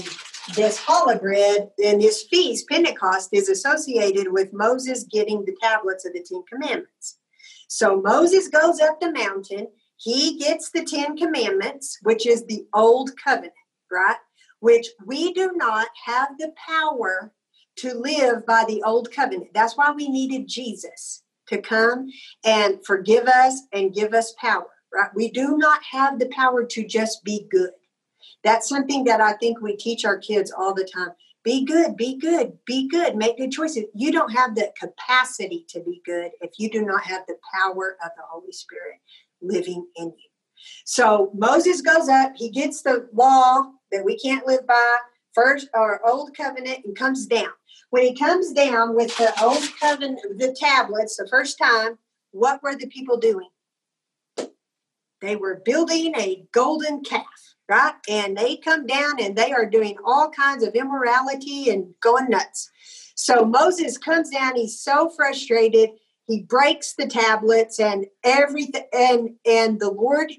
this 0.56 0.80
challah 0.80 1.22
bread 1.22 1.70
and 1.84 2.02
this 2.02 2.24
feast, 2.24 2.68
Pentecost, 2.68 3.30
is 3.34 3.50
associated 3.50 4.32
with 4.32 4.52
Moses 4.52 5.04
getting 5.04 5.46
the 5.46 5.56
tablets 5.62 6.06
of 6.06 6.14
the 6.14 6.26
Ten 6.28 6.42
Commandments. 6.52 7.20
So 7.68 8.02
Moses 8.02 8.48
goes 8.48 8.80
up 8.80 9.00
the 9.00 9.12
mountain, 9.12 9.68
he 9.98 10.40
gets 10.40 10.72
the 10.72 10.84
Ten 10.84 11.16
Commandments, 11.16 12.00
which 12.02 12.26
is 12.26 12.48
the 12.48 12.66
old 12.74 13.12
covenant, 13.24 13.54
right? 13.92 14.18
Which 14.60 14.88
we 15.06 15.34
do 15.34 15.52
not 15.54 15.90
have 16.04 16.30
the 16.40 16.52
power 16.68 17.32
to 17.78 17.94
live 17.94 18.44
by 18.48 18.66
the 18.68 18.82
old 18.82 19.12
covenant. 19.12 19.52
That's 19.54 19.78
why 19.78 19.92
we 19.92 20.10
needed 20.10 20.48
Jesus 20.48 21.22
to 21.48 21.62
come 21.62 22.08
and 22.44 22.80
forgive 22.86 23.26
us 23.28 23.62
and 23.74 23.94
give 23.94 24.14
us 24.14 24.34
power, 24.40 24.68
right? 24.94 25.10
We 25.16 25.30
do 25.30 25.58
not 25.58 25.82
have 25.92 26.20
the 26.20 26.30
power 26.30 26.66
to 26.66 26.86
just 26.86 27.24
be 27.24 27.48
good. 27.50 27.72
That's 28.44 28.70
something 28.70 29.04
that 29.06 29.22
I 29.22 29.34
think 29.34 29.62
we 29.62 29.76
teach 29.76 30.06
our 30.06 30.18
kids 30.18 30.52
all 30.52 30.74
the 30.74 30.88
time. 30.92 31.12
Be 31.44 31.64
good, 31.64 31.96
be 31.96 32.18
good, 32.18 32.58
be 32.66 32.88
good, 32.88 33.16
make 33.16 33.38
good 33.38 33.52
choices. 33.52 33.86
You 33.94 34.12
don't 34.12 34.32
have 34.32 34.56
the 34.56 34.72
capacity 34.80 35.66
to 35.70 35.80
be 35.82 36.02
good 36.04 36.32
if 36.42 36.52
you 36.58 36.72
do 36.72 36.84
not 36.84 37.04
have 37.04 37.22
the 37.28 37.38
power 37.54 37.98
of 38.04 38.10
the 38.18 38.24
Holy 38.28 38.52
Spirit 38.52 39.00
living 39.42 39.86
in 39.96 40.06
you. 40.06 40.30
So 40.86 41.32
Moses 41.36 41.82
goes 41.82 42.10
up, 42.10 42.34
he 42.36 42.50
gets 42.50 42.82
the 42.82 43.08
law 43.14 43.72
that 43.92 44.04
we 44.04 44.18
can't 44.18 44.48
live 44.48 44.66
by, 44.66 44.98
first 45.34 45.68
or 45.76 46.04
old 46.08 46.36
covenant, 46.36 46.80
and 46.86 46.96
comes 46.96 47.28
down. 47.28 47.50
When 47.96 48.04
he 48.04 48.14
comes 48.14 48.52
down 48.52 48.94
with 48.94 49.16
the 49.16 49.32
old 49.42 49.64
covenant, 49.80 50.20
the 50.38 50.54
tablets, 50.60 51.16
the 51.16 51.30
first 51.30 51.58
time, 51.58 51.98
what 52.32 52.62
were 52.62 52.76
the 52.76 52.88
people 52.88 53.16
doing? 53.16 53.48
They 55.22 55.38
were 55.38 55.62
building 55.64 56.14
a 56.18 56.44
golden 56.52 57.06
calf, 57.06 57.24
right? 57.70 57.94
And 58.10 58.36
they 58.36 58.58
come 58.58 58.86
down 58.86 59.22
and 59.22 59.38
they 59.38 59.54
are 59.54 59.66
doing 59.66 59.96
all 60.04 60.30
kinds 60.30 60.62
of 60.62 60.76
immorality 60.76 61.70
and 61.70 61.94
going 62.02 62.28
nuts. 62.30 62.70
So 63.16 63.46
Moses 63.46 63.98
comes 63.98 64.30
down, 64.30 64.58
he's 64.58 64.78
so 64.78 65.10
frustrated, 65.10 65.92
he 66.26 66.42
breaks 66.42 66.96
the 66.96 67.08
tablets 67.08 67.80
and 67.80 68.08
everything 68.26 68.84
and 68.92 69.30
and 69.46 69.80
the 69.80 69.90
Lord 69.90 70.34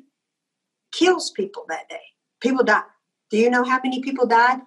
kills 0.92 1.30
people 1.30 1.64
that 1.70 1.88
day. 1.88 2.04
People 2.42 2.64
die. 2.64 2.82
Do 3.30 3.38
you 3.38 3.48
know 3.48 3.64
how 3.64 3.80
many 3.82 4.02
people 4.02 4.26
died? 4.26 4.58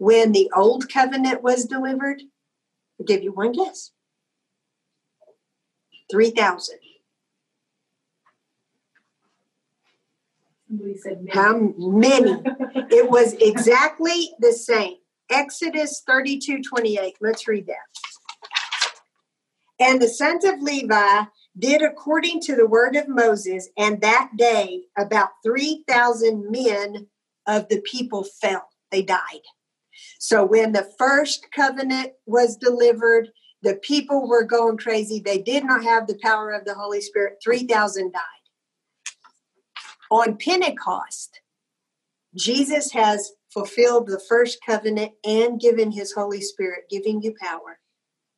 When 0.00 0.32
the 0.32 0.50
old 0.56 0.88
covenant 0.88 1.42
was 1.42 1.66
delivered? 1.66 2.22
I'll 2.98 3.06
give 3.06 3.22
you 3.22 3.32
one 3.32 3.52
guess 3.52 3.92
3,000. 6.10 6.78
Somebody 10.66 10.96
said 10.96 11.22
many. 11.22 11.30
How 11.30 11.58
many? 11.76 12.30
it 12.90 13.10
was 13.10 13.34
exactly 13.34 14.30
the 14.38 14.52
same 14.52 14.96
Exodus 15.30 16.02
32 16.06 16.62
28. 16.62 17.16
Let's 17.20 17.46
read 17.46 17.66
that. 17.66 17.76
And 19.78 20.00
the 20.00 20.08
sons 20.08 20.44
of 20.44 20.62
Levi 20.62 21.24
did 21.58 21.82
according 21.82 22.40
to 22.40 22.56
the 22.56 22.66
word 22.66 22.96
of 22.96 23.06
Moses, 23.06 23.68
and 23.76 24.00
that 24.00 24.30
day 24.36 24.84
about 24.96 25.30
3,000 25.44 26.50
men 26.50 27.08
of 27.46 27.68
the 27.68 27.82
people 27.82 28.24
fell. 28.24 28.68
They 28.90 29.02
died. 29.02 29.42
So 30.18 30.44
when 30.44 30.72
the 30.72 30.90
first 30.98 31.46
covenant 31.54 32.12
was 32.26 32.56
delivered, 32.56 33.28
the 33.62 33.76
people 33.76 34.28
were 34.28 34.44
going 34.44 34.78
crazy. 34.78 35.20
They 35.20 35.38
did 35.38 35.64
not 35.64 35.84
have 35.84 36.06
the 36.06 36.18
power 36.22 36.50
of 36.50 36.64
the 36.64 36.74
Holy 36.74 37.00
Spirit. 37.00 37.38
3,000 37.42 38.12
died. 38.12 38.20
On 40.10 40.36
Pentecost, 40.36 41.40
Jesus 42.34 42.92
has 42.92 43.32
fulfilled 43.52 44.06
the 44.06 44.20
first 44.28 44.58
covenant 44.64 45.12
and 45.24 45.60
given 45.60 45.92
his 45.92 46.12
Holy 46.12 46.40
Spirit, 46.40 46.84
giving 46.90 47.22
you 47.22 47.34
power. 47.40 47.78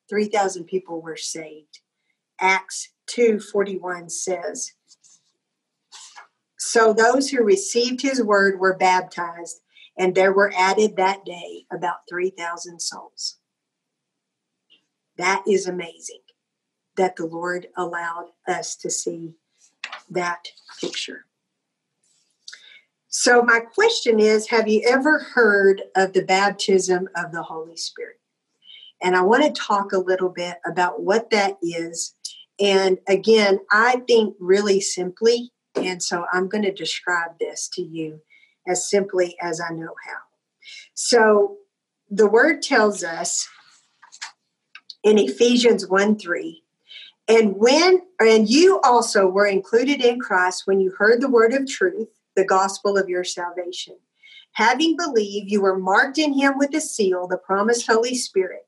3,000 0.08 0.64
people 0.64 1.00
were 1.00 1.16
saved. 1.16 1.80
Acts 2.40 2.90
2:41 3.08 4.10
says, 4.10 4.72
So 6.58 6.92
those 6.92 7.30
who 7.30 7.42
received 7.42 8.02
his 8.02 8.22
word 8.22 8.58
were 8.60 8.76
baptized, 8.76 9.61
and 9.96 10.14
there 10.14 10.32
were 10.32 10.52
added 10.56 10.96
that 10.96 11.24
day 11.24 11.66
about 11.72 12.08
3,000 12.08 12.80
souls. 12.80 13.38
That 15.18 15.42
is 15.46 15.66
amazing 15.66 16.20
that 16.96 17.16
the 17.16 17.26
Lord 17.26 17.68
allowed 17.76 18.30
us 18.48 18.76
to 18.76 18.90
see 18.90 19.34
that 20.10 20.48
picture. 20.80 21.26
So, 23.08 23.42
my 23.42 23.60
question 23.60 24.18
is 24.18 24.48
Have 24.48 24.68
you 24.68 24.82
ever 24.88 25.18
heard 25.18 25.82
of 25.94 26.14
the 26.14 26.24
baptism 26.24 27.08
of 27.14 27.30
the 27.30 27.42
Holy 27.42 27.76
Spirit? 27.76 28.16
And 29.02 29.16
I 29.16 29.22
want 29.22 29.42
to 29.44 29.60
talk 29.60 29.92
a 29.92 29.98
little 29.98 30.30
bit 30.30 30.56
about 30.64 31.02
what 31.02 31.28
that 31.30 31.58
is. 31.62 32.14
And 32.60 32.98
again, 33.08 33.58
I 33.70 34.02
think 34.06 34.36
really 34.40 34.80
simply. 34.80 35.50
And 35.74 36.02
so 36.02 36.24
I'm 36.32 36.48
going 36.48 36.64
to 36.64 36.72
describe 36.72 37.32
this 37.40 37.68
to 37.74 37.82
you 37.82 38.20
as 38.66 38.88
simply 38.88 39.36
as 39.40 39.60
I 39.60 39.72
know 39.72 39.94
how. 40.06 40.18
So 40.94 41.56
the 42.10 42.28
word 42.28 42.62
tells 42.62 43.02
us 43.02 43.48
in 45.02 45.18
Ephesians 45.18 45.88
1 45.88 46.18
3, 46.18 46.62
and 47.28 47.56
when, 47.56 48.02
and 48.20 48.48
you 48.48 48.80
also 48.80 49.26
were 49.26 49.46
included 49.46 50.04
in 50.04 50.20
Christ 50.20 50.62
when 50.66 50.80
you 50.80 50.90
heard 50.90 51.20
the 51.20 51.30
word 51.30 51.52
of 51.52 51.66
truth 51.66 52.08
the 52.34 52.44
gospel 52.44 52.96
of 52.96 53.08
your 53.08 53.24
salvation. 53.24 53.96
Having 54.52 54.96
believed, 54.96 55.50
you 55.50 55.62
were 55.62 55.78
marked 55.78 56.18
in 56.18 56.32
him 56.32 56.58
with 56.58 56.74
a 56.74 56.80
seal, 56.80 57.26
the 57.26 57.38
promised 57.38 57.86
Holy 57.86 58.14
Spirit, 58.14 58.66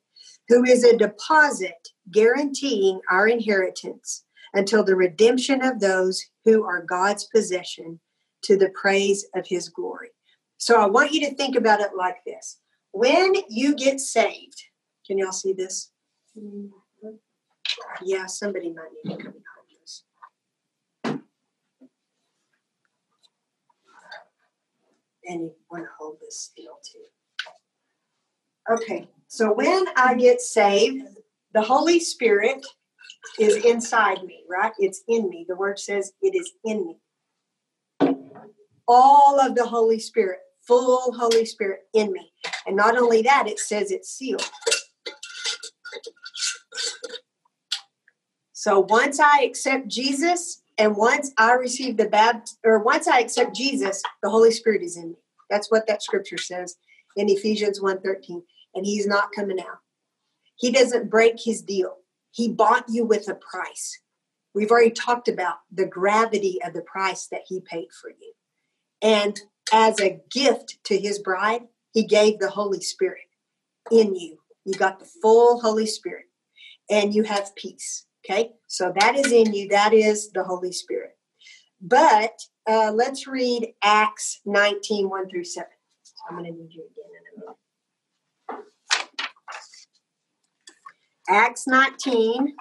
who 0.49 0.65
is 0.65 0.85
a 0.85 0.97
deposit 0.97 1.89
guaranteeing 2.11 3.01
our 3.11 3.27
inheritance 3.27 4.25
until 4.53 4.85
the 4.85 4.97
redemption 4.97 5.63
of 5.63 5.81
those 5.81 6.25
who 6.45 6.65
are 6.65 6.83
God's 6.83 7.25
possession 7.25 8.01
to 8.45 8.57
the 8.57 8.71
praise 8.71 9.27
of 9.35 9.47
his 9.47 9.69
glory. 9.69 10.11
So 10.59 10.81
I 10.81 10.87
want 10.87 11.13
you 11.13 11.21
to 11.29 11.35
think 11.35 11.57
about 11.57 11.81
it 11.81 11.91
like 11.97 12.17
this. 12.27 12.61
When 12.93 13.35
you 13.49 13.75
get 13.75 14.01
saved, 14.01 14.63
can 15.07 15.19
y'all 15.19 15.33
see 15.33 15.53
this? 15.53 15.91
Yeah, 18.03 18.27
somebody 18.27 18.71
might 18.71 18.91
need 19.05 19.17
to 19.17 19.23
come 19.23 19.35
and 25.27 25.43
you 25.43 25.53
want 25.71 25.85
to 25.85 25.91
hold 25.99 26.19
this 26.21 26.41
still 26.41 26.79
too. 26.85 27.05
Okay, 28.73 29.09
so 29.29 29.53
when 29.53 29.85
I 29.97 30.15
get 30.15 30.41
saved, 30.41 31.05
the 31.53 31.63
Holy 31.63 32.01
Spirit 32.01 32.65
is 33.39 33.65
inside 33.65 34.23
me, 34.25 34.43
right? 34.49 34.73
It's 34.79 35.03
in 35.09 35.29
me. 35.29 35.45
The 35.49 35.57
word 35.57 35.79
says 35.79 36.13
it 36.23 36.35
is 36.35 36.51
in 36.65 36.87
me. 36.87 36.97
All 38.87 39.41
of 39.41 39.55
the 39.55 39.67
Holy 39.67 39.99
Spirit, 39.99 40.41
full 40.67 41.13
Holy 41.13 41.45
Spirit 41.45 41.81
in 41.93 42.13
me. 42.13 42.33
And 42.67 42.77
not 42.77 42.97
only 42.97 43.23
that, 43.23 43.49
it 43.49 43.59
says 43.59 43.91
it's 43.91 44.11
sealed. 44.11 44.51
So 48.53 48.81
once 48.81 49.21
I 49.21 49.43
accept 49.43 49.89
Jesus, 49.89 50.63
and 50.79 50.97
once 50.97 51.33
I 51.39 51.53
receive 51.53 51.97
the 51.97 52.09
baptism, 52.09 52.59
or 52.65 52.79
once 52.83 53.07
I 53.07 53.21
accept 53.21 53.55
Jesus, 53.55 54.03
the 54.23 54.31
Holy 54.31 54.51
Spirit 54.51 54.83
is 54.83 54.97
in 54.97 55.11
me. 55.11 55.17
That's 55.51 55.71
what 55.71 55.87
that 55.87 56.03
scripture 56.03 56.39
says 56.39 56.77
in 57.17 57.29
Ephesians 57.29 57.81
1:13. 57.81 58.43
And 58.75 58.85
he's 58.85 59.07
not 59.07 59.33
coming 59.33 59.61
out. 59.61 59.79
He 60.57 60.73
doesn't 60.73 61.11
break 61.11 61.35
his 61.39 61.63
deal. 61.63 61.99
He 62.31 62.49
bought 62.49 62.87
you 62.89 63.05
with 63.05 63.29
a 63.29 63.35
price. 63.35 64.01
We've 64.55 64.71
already 64.71 64.91
talked 64.91 65.29
about 65.29 65.59
the 65.71 65.87
gravity 65.87 66.61
of 66.65 66.73
the 66.73 66.83
price 66.83 67.27
that 67.29 67.43
he 67.47 67.61
paid 67.61 67.89
for 67.93 68.11
you. 68.11 68.33
And 69.05 69.39
as 69.71 70.01
a 70.01 70.21
gift 70.31 70.79
to 70.85 70.99
his 70.99 71.19
bride, 71.19 71.69
he 71.93 72.07
gave 72.07 72.39
the 72.39 72.49
Holy 72.49 72.81
Spirit 72.81 73.29
in 73.93 74.17
you. 74.17 74.39
You 74.65 74.73
got 74.75 74.99
the 74.99 75.09
full 75.23 75.61
Holy 75.61 75.87
Spirit 75.87 76.25
and 76.91 77.15
you 77.15 77.23
have 77.25 77.55
peace. 77.55 78.07
Okay, 78.25 78.53
so 78.67 78.91
that 78.99 79.17
is 79.17 79.31
in 79.31 79.53
you. 79.53 79.69
That 79.69 79.93
is 79.93 80.33
the 80.33 80.43
Holy 80.43 80.73
Spirit. 80.73 81.19
But 81.83 82.33
uh, 82.67 82.93
let's 82.95 83.27
read 83.27 83.75
Acts 83.83 84.41
19 84.47 85.11
1 85.11 85.29
through 85.29 85.45
7. 85.45 85.69
So 86.03 86.15
I'm 86.29 86.39
going 86.39 86.51
to 86.51 86.59
need 86.59 86.73
you 86.73 86.85
again 86.85 87.11
in 87.21 87.43
a 87.43 88.57
minute. 88.57 88.67
Acts 91.29 91.67
19 91.67 92.57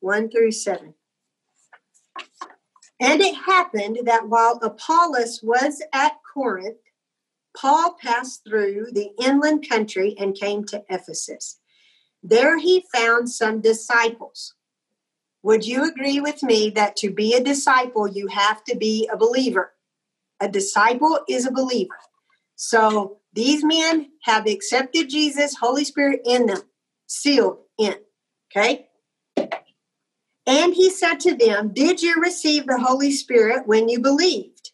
1 0.00 0.30
through 0.30 0.52
7. 0.52 0.92
And 3.00 3.20
it 3.20 3.34
happened 3.34 4.00
that 4.04 4.28
while 4.28 4.58
Apollos 4.62 5.40
was 5.42 5.82
at 5.92 6.18
Corinth, 6.34 6.78
Paul 7.56 7.96
passed 8.00 8.44
through 8.44 8.88
the 8.92 9.10
inland 9.20 9.68
country 9.68 10.14
and 10.18 10.34
came 10.34 10.64
to 10.66 10.84
Ephesus. 10.88 11.58
There 12.22 12.58
he 12.58 12.84
found 12.92 13.30
some 13.30 13.60
disciples 13.60 14.54
would 15.42 15.66
you 15.66 15.88
agree 15.88 16.20
with 16.20 16.42
me 16.42 16.70
that 16.70 16.96
to 16.96 17.10
be 17.10 17.34
a 17.34 17.42
disciple, 17.42 18.08
you 18.08 18.26
have 18.26 18.64
to 18.64 18.76
be 18.76 19.08
a 19.12 19.16
believer? 19.16 19.72
A 20.40 20.48
disciple 20.48 21.20
is 21.28 21.46
a 21.46 21.52
believer. 21.52 21.96
So 22.56 23.18
these 23.32 23.64
men 23.64 24.10
have 24.24 24.46
accepted 24.46 25.08
Jesus, 25.08 25.56
Holy 25.56 25.84
Spirit 25.84 26.20
in 26.24 26.46
them, 26.46 26.62
sealed 27.06 27.58
in. 27.78 27.94
Okay? 28.50 28.87
And 30.48 30.72
he 30.72 30.88
said 30.88 31.20
to 31.20 31.36
them, 31.36 31.74
Did 31.74 32.00
you 32.00 32.22
receive 32.22 32.66
the 32.66 32.78
Holy 32.78 33.12
Spirit 33.12 33.66
when 33.66 33.90
you 33.90 34.00
believed? 34.00 34.72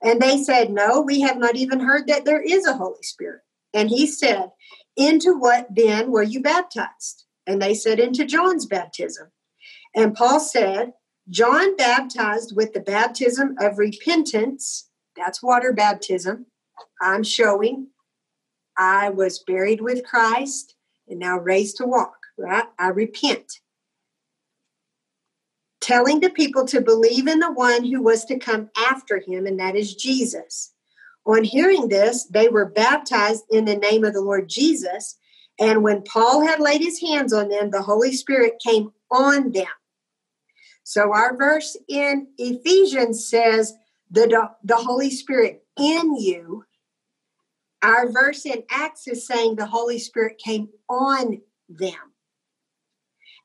And 0.00 0.20
they 0.20 0.40
said, 0.40 0.70
No, 0.70 1.00
we 1.00 1.20
have 1.22 1.36
not 1.36 1.56
even 1.56 1.80
heard 1.80 2.06
that 2.06 2.24
there 2.24 2.40
is 2.40 2.64
a 2.64 2.74
Holy 2.76 3.02
Spirit. 3.02 3.40
And 3.74 3.88
he 3.88 4.06
said, 4.06 4.52
Into 4.96 5.36
what 5.36 5.66
then 5.68 6.12
were 6.12 6.22
you 6.22 6.40
baptized? 6.40 7.24
And 7.48 7.60
they 7.60 7.74
said, 7.74 7.98
Into 7.98 8.24
John's 8.24 8.66
baptism. 8.66 9.32
And 9.96 10.14
Paul 10.14 10.38
said, 10.38 10.92
John 11.28 11.74
baptized 11.74 12.54
with 12.54 12.72
the 12.72 12.80
baptism 12.80 13.56
of 13.58 13.78
repentance. 13.78 14.88
That's 15.16 15.42
water 15.42 15.72
baptism. 15.72 16.46
I'm 17.02 17.24
showing 17.24 17.88
I 18.78 19.10
was 19.10 19.40
buried 19.40 19.80
with 19.80 20.04
Christ 20.04 20.76
and 21.08 21.18
now 21.18 21.38
raised 21.38 21.78
to 21.78 21.84
walk, 21.84 22.16
right? 22.38 22.66
I 22.78 22.88
repent. 22.90 23.52
Telling 25.80 26.20
the 26.20 26.30
people 26.30 26.66
to 26.66 26.80
believe 26.80 27.26
in 27.26 27.38
the 27.38 27.52
one 27.52 27.84
who 27.84 28.02
was 28.02 28.24
to 28.26 28.38
come 28.38 28.70
after 28.76 29.18
him, 29.18 29.46
and 29.46 29.58
that 29.58 29.76
is 29.76 29.94
Jesus. 29.94 30.72
On 31.26 31.44
hearing 31.44 31.88
this, 31.88 32.24
they 32.24 32.48
were 32.48 32.66
baptized 32.66 33.44
in 33.50 33.64
the 33.64 33.76
name 33.76 34.04
of 34.04 34.12
the 34.12 34.20
Lord 34.20 34.48
Jesus. 34.48 35.16
And 35.58 35.82
when 35.82 36.02
Paul 36.02 36.46
had 36.46 36.60
laid 36.60 36.80
his 36.80 37.00
hands 37.00 37.32
on 37.32 37.48
them, 37.48 37.70
the 37.70 37.82
Holy 37.82 38.12
Spirit 38.12 38.54
came 38.64 38.92
on 39.10 39.52
them. 39.52 39.66
So 40.82 41.12
our 41.12 41.36
verse 41.36 41.76
in 41.88 42.28
Ephesians 42.38 43.28
says 43.28 43.74
the, 44.10 44.50
the 44.64 44.76
Holy 44.76 45.10
Spirit 45.10 45.64
in 45.78 46.16
you. 46.16 46.64
Our 47.82 48.10
verse 48.10 48.44
in 48.44 48.64
Acts 48.70 49.06
is 49.06 49.26
saying 49.26 49.56
the 49.56 49.66
Holy 49.66 49.98
Spirit 49.98 50.38
came 50.38 50.68
on 50.88 51.40
them. 51.68 52.09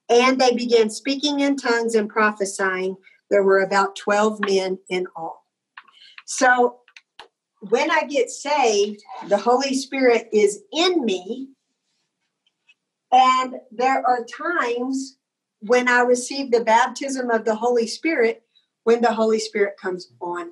And 0.10 0.40
they 0.40 0.56
began 0.56 0.90
speaking 0.90 1.40
in 1.40 1.58
tongues 1.58 1.96
and 1.96 2.10
prophesying. 2.10 2.96
There 3.30 3.44
were 3.44 3.62
about 3.62 3.96
12 3.96 4.40
men 4.42 4.78
in 4.90 5.08
all. 5.16 5.46
So 6.26 6.80
when 7.70 7.90
I 7.90 8.04
get 8.04 8.30
saved, 8.30 9.02
the 9.28 9.38
Holy 9.38 9.74
Spirit 9.74 10.30
is 10.32 10.62
in 10.72 11.04
me. 11.04 11.50
And 13.12 13.56
there 13.72 14.04
are 14.06 14.26
times 14.26 15.18
when 15.62 15.88
I 15.88 16.02
receive 16.02 16.52
the 16.52 16.64
baptism 16.64 17.30
of 17.30 17.46
the 17.46 17.56
Holy 17.56 17.88
Spirit, 17.88 18.44
when 18.84 19.02
the 19.02 19.14
Holy 19.14 19.40
Spirit 19.40 19.76
comes 19.82 20.12
on. 20.22 20.52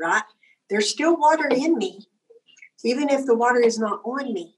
Right? 0.00 0.22
There's 0.70 0.88
still 0.88 1.16
water 1.16 1.48
in 1.48 1.76
me, 1.76 2.06
even 2.84 3.08
if 3.08 3.26
the 3.26 3.34
water 3.34 3.60
is 3.60 3.78
not 3.78 4.00
on 4.04 4.32
me. 4.32 4.57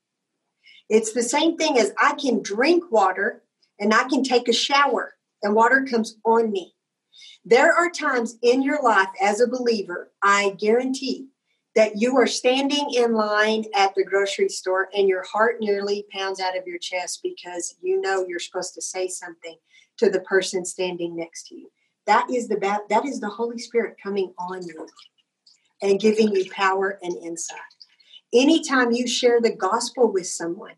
It's 0.90 1.12
the 1.12 1.22
same 1.22 1.56
thing 1.56 1.78
as 1.78 1.92
I 1.98 2.14
can 2.14 2.42
drink 2.42 2.90
water 2.90 3.44
and 3.78 3.94
I 3.94 4.08
can 4.08 4.24
take 4.24 4.48
a 4.48 4.52
shower 4.52 5.14
and 5.40 5.54
water 5.54 5.86
comes 5.88 6.16
on 6.24 6.50
me. 6.50 6.74
There 7.44 7.72
are 7.72 7.88
times 7.88 8.36
in 8.42 8.62
your 8.62 8.82
life 8.82 9.08
as 9.22 9.40
a 9.40 9.46
believer, 9.46 10.10
I 10.20 10.56
guarantee, 10.58 11.28
that 11.76 11.92
you 11.96 12.16
are 12.18 12.26
standing 12.26 12.90
in 12.92 13.14
line 13.14 13.66
at 13.74 13.94
the 13.94 14.04
grocery 14.04 14.48
store 14.48 14.88
and 14.92 15.08
your 15.08 15.22
heart 15.22 15.60
nearly 15.60 16.06
pounds 16.12 16.40
out 16.40 16.58
of 16.58 16.66
your 16.66 16.78
chest 16.78 17.20
because 17.22 17.76
you 17.80 18.00
know 18.00 18.26
you're 18.28 18.40
supposed 18.40 18.74
to 18.74 18.82
say 18.82 19.06
something 19.06 19.56
to 19.98 20.10
the 20.10 20.20
person 20.20 20.64
standing 20.64 21.16
next 21.16 21.46
to 21.46 21.54
you. 21.54 21.70
That 22.06 22.28
is 22.28 22.48
the 22.48 22.58
that 22.88 23.06
is 23.06 23.20
the 23.20 23.28
Holy 23.28 23.58
Spirit 23.58 23.96
coming 24.02 24.34
on 24.38 24.66
you 24.66 24.88
and 25.82 26.00
giving 26.00 26.34
you 26.34 26.50
power 26.50 26.98
and 27.00 27.16
insight. 27.16 27.60
Anytime 28.32 28.92
you 28.92 29.06
share 29.06 29.40
the 29.40 29.54
gospel 29.54 30.12
with 30.12 30.26
someone, 30.26 30.74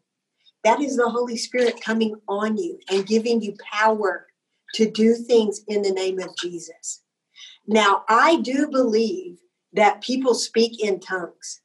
that 0.64 0.80
is 0.80 0.96
the 0.96 1.08
Holy 1.08 1.36
Spirit 1.36 1.80
coming 1.80 2.14
on 2.28 2.56
you 2.56 2.78
and 2.90 3.06
giving 3.06 3.42
you 3.42 3.54
power 3.72 4.26
to 4.74 4.90
do 4.90 5.14
things 5.14 5.62
in 5.68 5.82
the 5.82 5.90
name 5.90 6.18
of 6.18 6.36
Jesus. 6.36 7.02
Now, 7.66 8.04
I 8.08 8.36
do 8.36 8.68
believe 8.68 9.38
that 9.72 10.02
people 10.02 10.34
speak 10.34 10.82
in 10.82 11.00
tongues. 11.00 11.60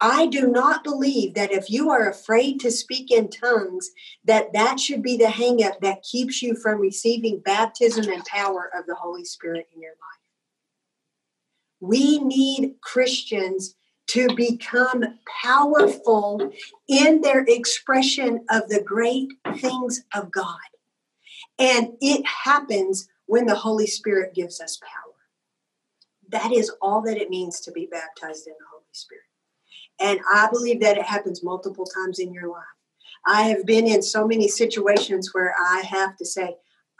I 0.00 0.26
do 0.26 0.46
not 0.46 0.84
believe 0.84 1.34
that 1.34 1.50
if 1.50 1.70
you 1.70 1.90
are 1.90 2.08
afraid 2.08 2.60
to 2.60 2.70
speak 2.70 3.10
in 3.10 3.28
tongues, 3.30 3.90
that 4.24 4.52
that 4.52 4.78
should 4.78 5.02
be 5.02 5.16
the 5.16 5.24
hangup 5.24 5.80
that 5.80 6.04
keeps 6.04 6.40
you 6.40 6.54
from 6.54 6.80
receiving 6.80 7.40
baptism 7.40 8.08
and 8.08 8.24
power 8.24 8.70
of 8.78 8.86
the 8.86 8.94
Holy 8.94 9.24
Spirit 9.24 9.68
in 9.74 9.82
your 9.82 9.92
life. 9.92 9.98
We 11.80 12.18
need 12.20 12.76
Christians 12.80 13.74
to 14.08 14.34
become 14.34 15.04
powerful 15.42 16.50
in 16.88 17.20
their 17.20 17.44
expression 17.46 18.44
of 18.50 18.68
the 18.68 18.82
great 18.82 19.28
things 19.58 20.02
of 20.14 20.30
God. 20.30 20.58
And 21.58 21.90
it 22.00 22.24
happens 22.26 23.08
when 23.26 23.46
the 23.46 23.54
Holy 23.54 23.86
Spirit 23.86 24.34
gives 24.34 24.60
us 24.60 24.78
power. 24.78 25.14
That 26.30 26.52
is 26.52 26.70
all 26.80 27.02
that 27.02 27.20
it 27.20 27.30
means 27.30 27.60
to 27.60 27.72
be 27.72 27.86
baptized 27.86 28.46
in 28.46 28.54
the 28.58 28.66
Holy 28.70 28.84
Spirit. 28.92 29.24
And 30.00 30.20
I 30.32 30.48
believe 30.50 30.80
that 30.80 30.96
it 30.96 31.04
happens 31.04 31.42
multiple 31.42 31.84
times 31.84 32.18
in 32.18 32.32
your 32.32 32.48
life. 32.48 32.64
I 33.26 33.42
have 33.42 33.66
been 33.66 33.86
in 33.86 34.02
so 34.02 34.26
many 34.26 34.48
situations 34.48 35.34
where 35.34 35.54
I 35.60 35.80
have 35.80 36.16
to 36.16 36.24
say, 36.24 36.56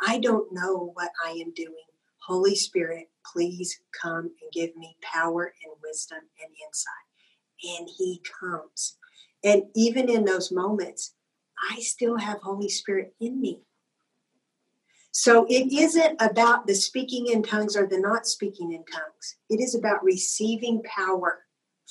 I 0.07 0.19
don't 0.19 0.53
know 0.53 0.91
what 0.95 1.11
I 1.25 1.31
am 1.31 1.53
doing. 1.55 1.88
Holy 2.29 2.55
Spirit, 2.55 3.09
please 3.33 3.81
come 4.03 4.25
and 4.27 4.53
give 4.53 4.77
me 4.77 4.95
power 5.03 5.55
and 5.65 5.75
wisdom 5.83 6.19
and 6.43 6.51
insight. 6.67 7.79
And 7.81 7.89
He 7.97 8.21
comes. 8.39 8.99
And 9.43 9.63
even 9.75 10.11
in 10.11 10.27
those 10.27 10.53
moments, 10.53 11.15
I 11.71 11.81
still 11.81 12.19
have 12.19 12.43
Holy 12.43 12.69
Spirit 12.69 13.15
in 13.19 13.41
me. 13.41 13.63
So 15.11 15.47
it 15.49 15.73
isn't 15.73 16.21
about 16.21 16.67
the 16.67 16.75
speaking 16.75 17.29
in 17.29 17.43
tongues 17.43 17.77
or 17.77 17.87
the 17.87 17.99
not 17.99 18.27
speaking 18.27 18.73
in 18.73 18.85
tongues. 18.85 19.37
It 19.49 19.61
is 19.61 19.75
about 19.75 20.05
receiving 20.05 20.83
power 20.83 21.47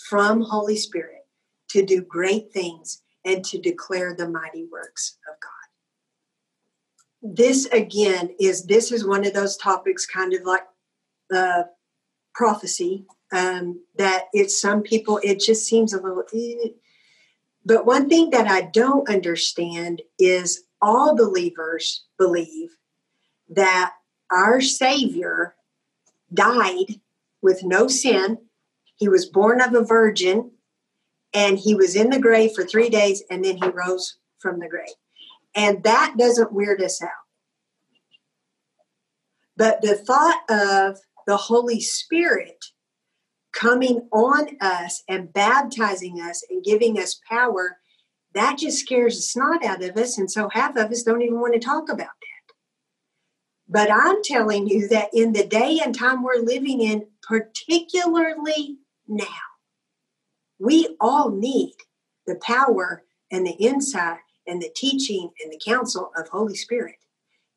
from 0.08 0.42
Holy 0.42 0.78
Spirit 0.78 1.26
to 1.70 1.84
do 1.84 2.04
great 2.04 2.54
things 2.54 3.02
and 3.26 3.44
to 3.46 3.60
declare 3.60 4.14
the 4.14 4.30
mighty 4.30 4.68
works 4.72 5.18
of 5.28 5.36
God. 5.42 5.57
This 7.22 7.66
again 7.68 8.30
is 8.40 8.66
this 8.66 8.92
is 8.92 9.06
one 9.06 9.26
of 9.26 9.34
those 9.34 9.58
topics 9.58 10.06
kind 10.06 10.34
of 10.34 10.44
like 10.44 10.64
uh, 11.34 11.64
prophecy 12.34 13.06
um, 13.34 13.82
that 13.98 14.26
it's 14.34 14.62
some 14.62 14.82
people 14.82 15.20
it 15.24 15.40
just 15.40 15.66
seems 15.66 15.94
a 15.94 16.02
little 16.02 16.24
eh. 16.34 16.70
but 17.66 17.86
one 17.86 18.08
thing 18.08 18.30
that 18.30 18.48
i 18.48 18.62
don't 18.62 19.10
understand 19.10 20.02
is 20.18 20.64
all 20.82 21.16
believers 21.16 22.06
believe 22.18 22.70
that 23.50 23.92
our 24.32 24.62
savior 24.62 25.56
died 26.34 27.02
with 27.42 27.64
no 27.64 27.90
sin 27.90 28.38
he 28.98 29.10
was 29.10 29.26
born 29.26 29.62
of 29.62 29.74
a 29.74 29.84
virgin 29.84 30.52
and 31.34 31.60
he 31.60 31.76
was 31.76 31.96
in 31.96 32.10
the 32.10 32.20
grave 32.20 32.52
for 32.54 32.64
three 32.64 32.90
days 32.90 33.24
and 33.30 33.46
then 33.46 33.58
he 33.58 33.68
rose 33.70 34.18
from 34.40 34.60
the 34.60 34.68
grave. 34.68 34.88
And 35.58 35.84
that 35.84 36.14
doesn't 36.18 36.54
weird 36.54 36.84
us 36.84 37.02
out. 37.02 37.10
But 39.58 39.82
the 39.82 39.96
thought 39.96 40.44
of 40.50 41.00
the 41.26 41.36
Holy 41.36 41.82
Spirit 41.82 42.64
coming 43.54 44.08
on 44.14 44.56
us 44.62 45.04
and 45.10 45.34
baptizing 45.34 46.22
us 46.22 46.44
and 46.48 46.64
giving 46.64 47.00
us 47.00 47.20
power, 47.28 47.78
that 48.36 48.60
just 48.60 48.78
scares 48.78 49.16
the 49.16 49.24
snot 49.24 49.66
out 49.66 49.84
of 49.84 49.98
us. 49.98 50.20
And 50.20 50.30
so 50.30 50.48
half 50.52 50.78
of 50.78 50.92
us 50.92 51.02
don't 51.02 51.24
even 51.24 51.40
want 51.40 51.56
to 51.56 51.60
talk 51.60 51.90
about 51.90 52.06
that. 52.06 52.54
But 53.68 53.92
I'm 53.92 54.22
telling 54.24 54.68
you 54.68 54.88
that 54.90 55.10
in 55.12 55.34
the 55.34 55.46
day 55.46 55.80
and 55.84 55.94
time 55.94 56.22
we're 56.22 56.38
living 56.38 56.82
in, 56.82 57.08
particularly 57.24 58.78
now. 59.08 59.26
We 60.60 60.96
all 61.02 61.32
need 61.32 61.74
the 62.28 62.36
power 62.36 63.04
and 63.32 63.46
the 63.46 63.54
insight 63.54 64.20
and 64.48 64.62
the 64.62 64.72
teaching 64.76 65.32
and 65.44 65.52
the 65.52 65.62
counsel 65.64 66.12
of 66.16 66.30
Holy 66.30 66.56
Spirit. 66.56 66.96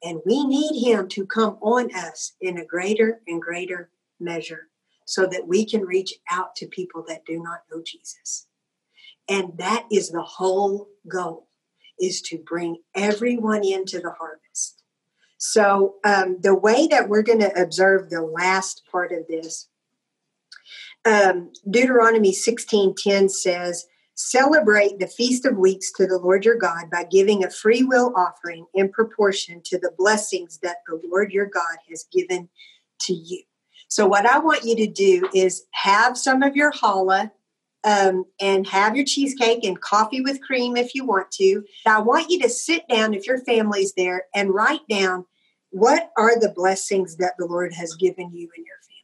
And 0.03 0.21
we 0.27 0.45
need 0.45 0.85
Him 0.85 1.09
to 1.09 1.27
come 1.27 1.59
on 1.61 1.95
us 1.95 2.33
in 2.41 2.59
a 2.59 2.65
greater 2.65 3.21
and 3.27 3.41
greater 3.41 3.91
measure 4.19 4.69
so 5.07 5.27
that 5.27 5.47
we 5.47 5.65
can 5.65 5.83
reach 5.83 6.15
out 6.31 6.55
to 6.57 6.67
people 6.67 7.05
that 7.09 7.25
do 7.25 7.43
not 7.43 7.61
know 7.71 7.83
Jesus. 7.85 8.47
And 9.29 9.57
that 9.59 9.87
is 9.91 10.11
the 10.11 10.23
whole 10.23 10.89
goal 11.09 11.49
is 11.99 12.23
to 12.23 12.39
bring 12.39 12.79
everyone 12.95 13.65
into 13.65 14.01
the 14.01 14.13
harvest. 14.13 14.83
So 15.37 15.97
um, 16.05 16.39
the 16.41 16.55
way 16.55 16.87
that 16.89 17.09
we're 17.09 17.23
going 17.23 17.41
to 17.41 17.61
observe 17.61 18.11
the 18.11 18.23
last 18.23 18.83
part 18.91 19.13
of 19.13 19.27
this 19.29 19.69
um, 21.05 21.53
Deuteronomy 21.69 22.33
16:10 22.33 23.31
says, 23.31 23.87
"Celebrate 24.15 24.99
the 24.99 25.07
feast 25.07 25.47
of 25.47 25.57
weeks 25.57 25.93
to 25.93 26.07
the 26.07 26.19
Lord 26.19 26.45
your 26.45 26.57
God 26.57 26.91
by 26.91 27.05
giving 27.05 27.45
a 27.45 27.51
free 27.51 27.83
will 27.83 28.13
offering 28.17 28.67
in 28.75 28.91
proportion 28.91 29.61
to 29.65 29.79
the 29.79 29.93
blessings 29.97 30.59
that 30.63 30.79
the 30.87 31.01
Lord 31.05 31.33
your 31.33 31.47
God 31.47 31.77
has 31.89 32.05
given 32.13 32.49
to 33.03 33.15
you." 33.15 33.43
So, 33.89 34.07
what 34.07 34.27
I 34.27 34.39
want 34.39 34.65
you 34.65 34.77
to 34.77 34.87
do 34.87 35.29
is 35.35 35.65
have 35.73 36.17
some 36.17 36.43
of 36.43 36.55
your 36.55 36.71
challah 36.71 37.31
um, 37.85 38.25
and 38.41 38.67
have 38.67 38.95
your 38.95 39.05
cheesecake 39.05 39.65
and 39.65 39.81
coffee 39.81 40.21
with 40.21 40.43
cream 40.43 40.77
if 40.77 40.95
you 40.95 41.05
want 41.05 41.31
to. 41.33 41.65
I 41.87 42.01
want 42.01 42.31
you 42.31 42.41
to 42.41 42.49
sit 42.49 42.87
down 42.89 43.15
if 43.15 43.27
your 43.27 43.39
family's 43.39 43.93
there 43.95 44.25
and 44.35 44.55
write 44.55 44.87
down 44.89 45.25
what 45.71 46.11
are 46.17 46.39
the 46.39 46.53
blessings 46.55 47.17
that 47.17 47.35
the 47.39 47.47
Lord 47.47 47.73
has 47.73 47.95
given 47.95 48.31
you 48.33 48.49
and 48.57 48.67
your 48.67 48.77
family 48.83 49.01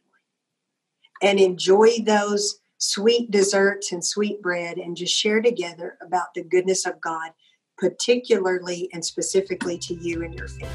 and 1.21 1.39
enjoy 1.39 2.03
those 2.03 2.59
sweet 2.77 3.31
desserts 3.31 3.91
and 3.91 4.03
sweet 4.03 4.41
bread 4.41 4.77
and 4.77 4.95
just 4.95 5.15
share 5.15 5.41
together 5.41 5.97
about 6.05 6.33
the 6.35 6.43
goodness 6.43 6.85
of 6.85 6.99
God, 7.01 7.31
particularly 7.77 8.89
and 8.93 9.03
specifically 9.03 9.77
to 9.79 9.93
you 9.95 10.23
and 10.23 10.33
your 10.35 10.47
family. 10.47 10.73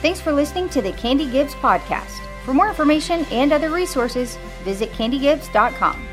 Thanks 0.00 0.20
for 0.20 0.32
listening 0.32 0.68
to 0.70 0.82
the 0.82 0.92
Candy 0.92 1.30
Gibbs 1.30 1.54
podcast. 1.54 2.20
For 2.44 2.52
more 2.52 2.68
information 2.68 3.24
and 3.26 3.52
other 3.52 3.70
resources, 3.70 4.36
visit 4.64 4.90
candygibbs.com. 4.92 6.11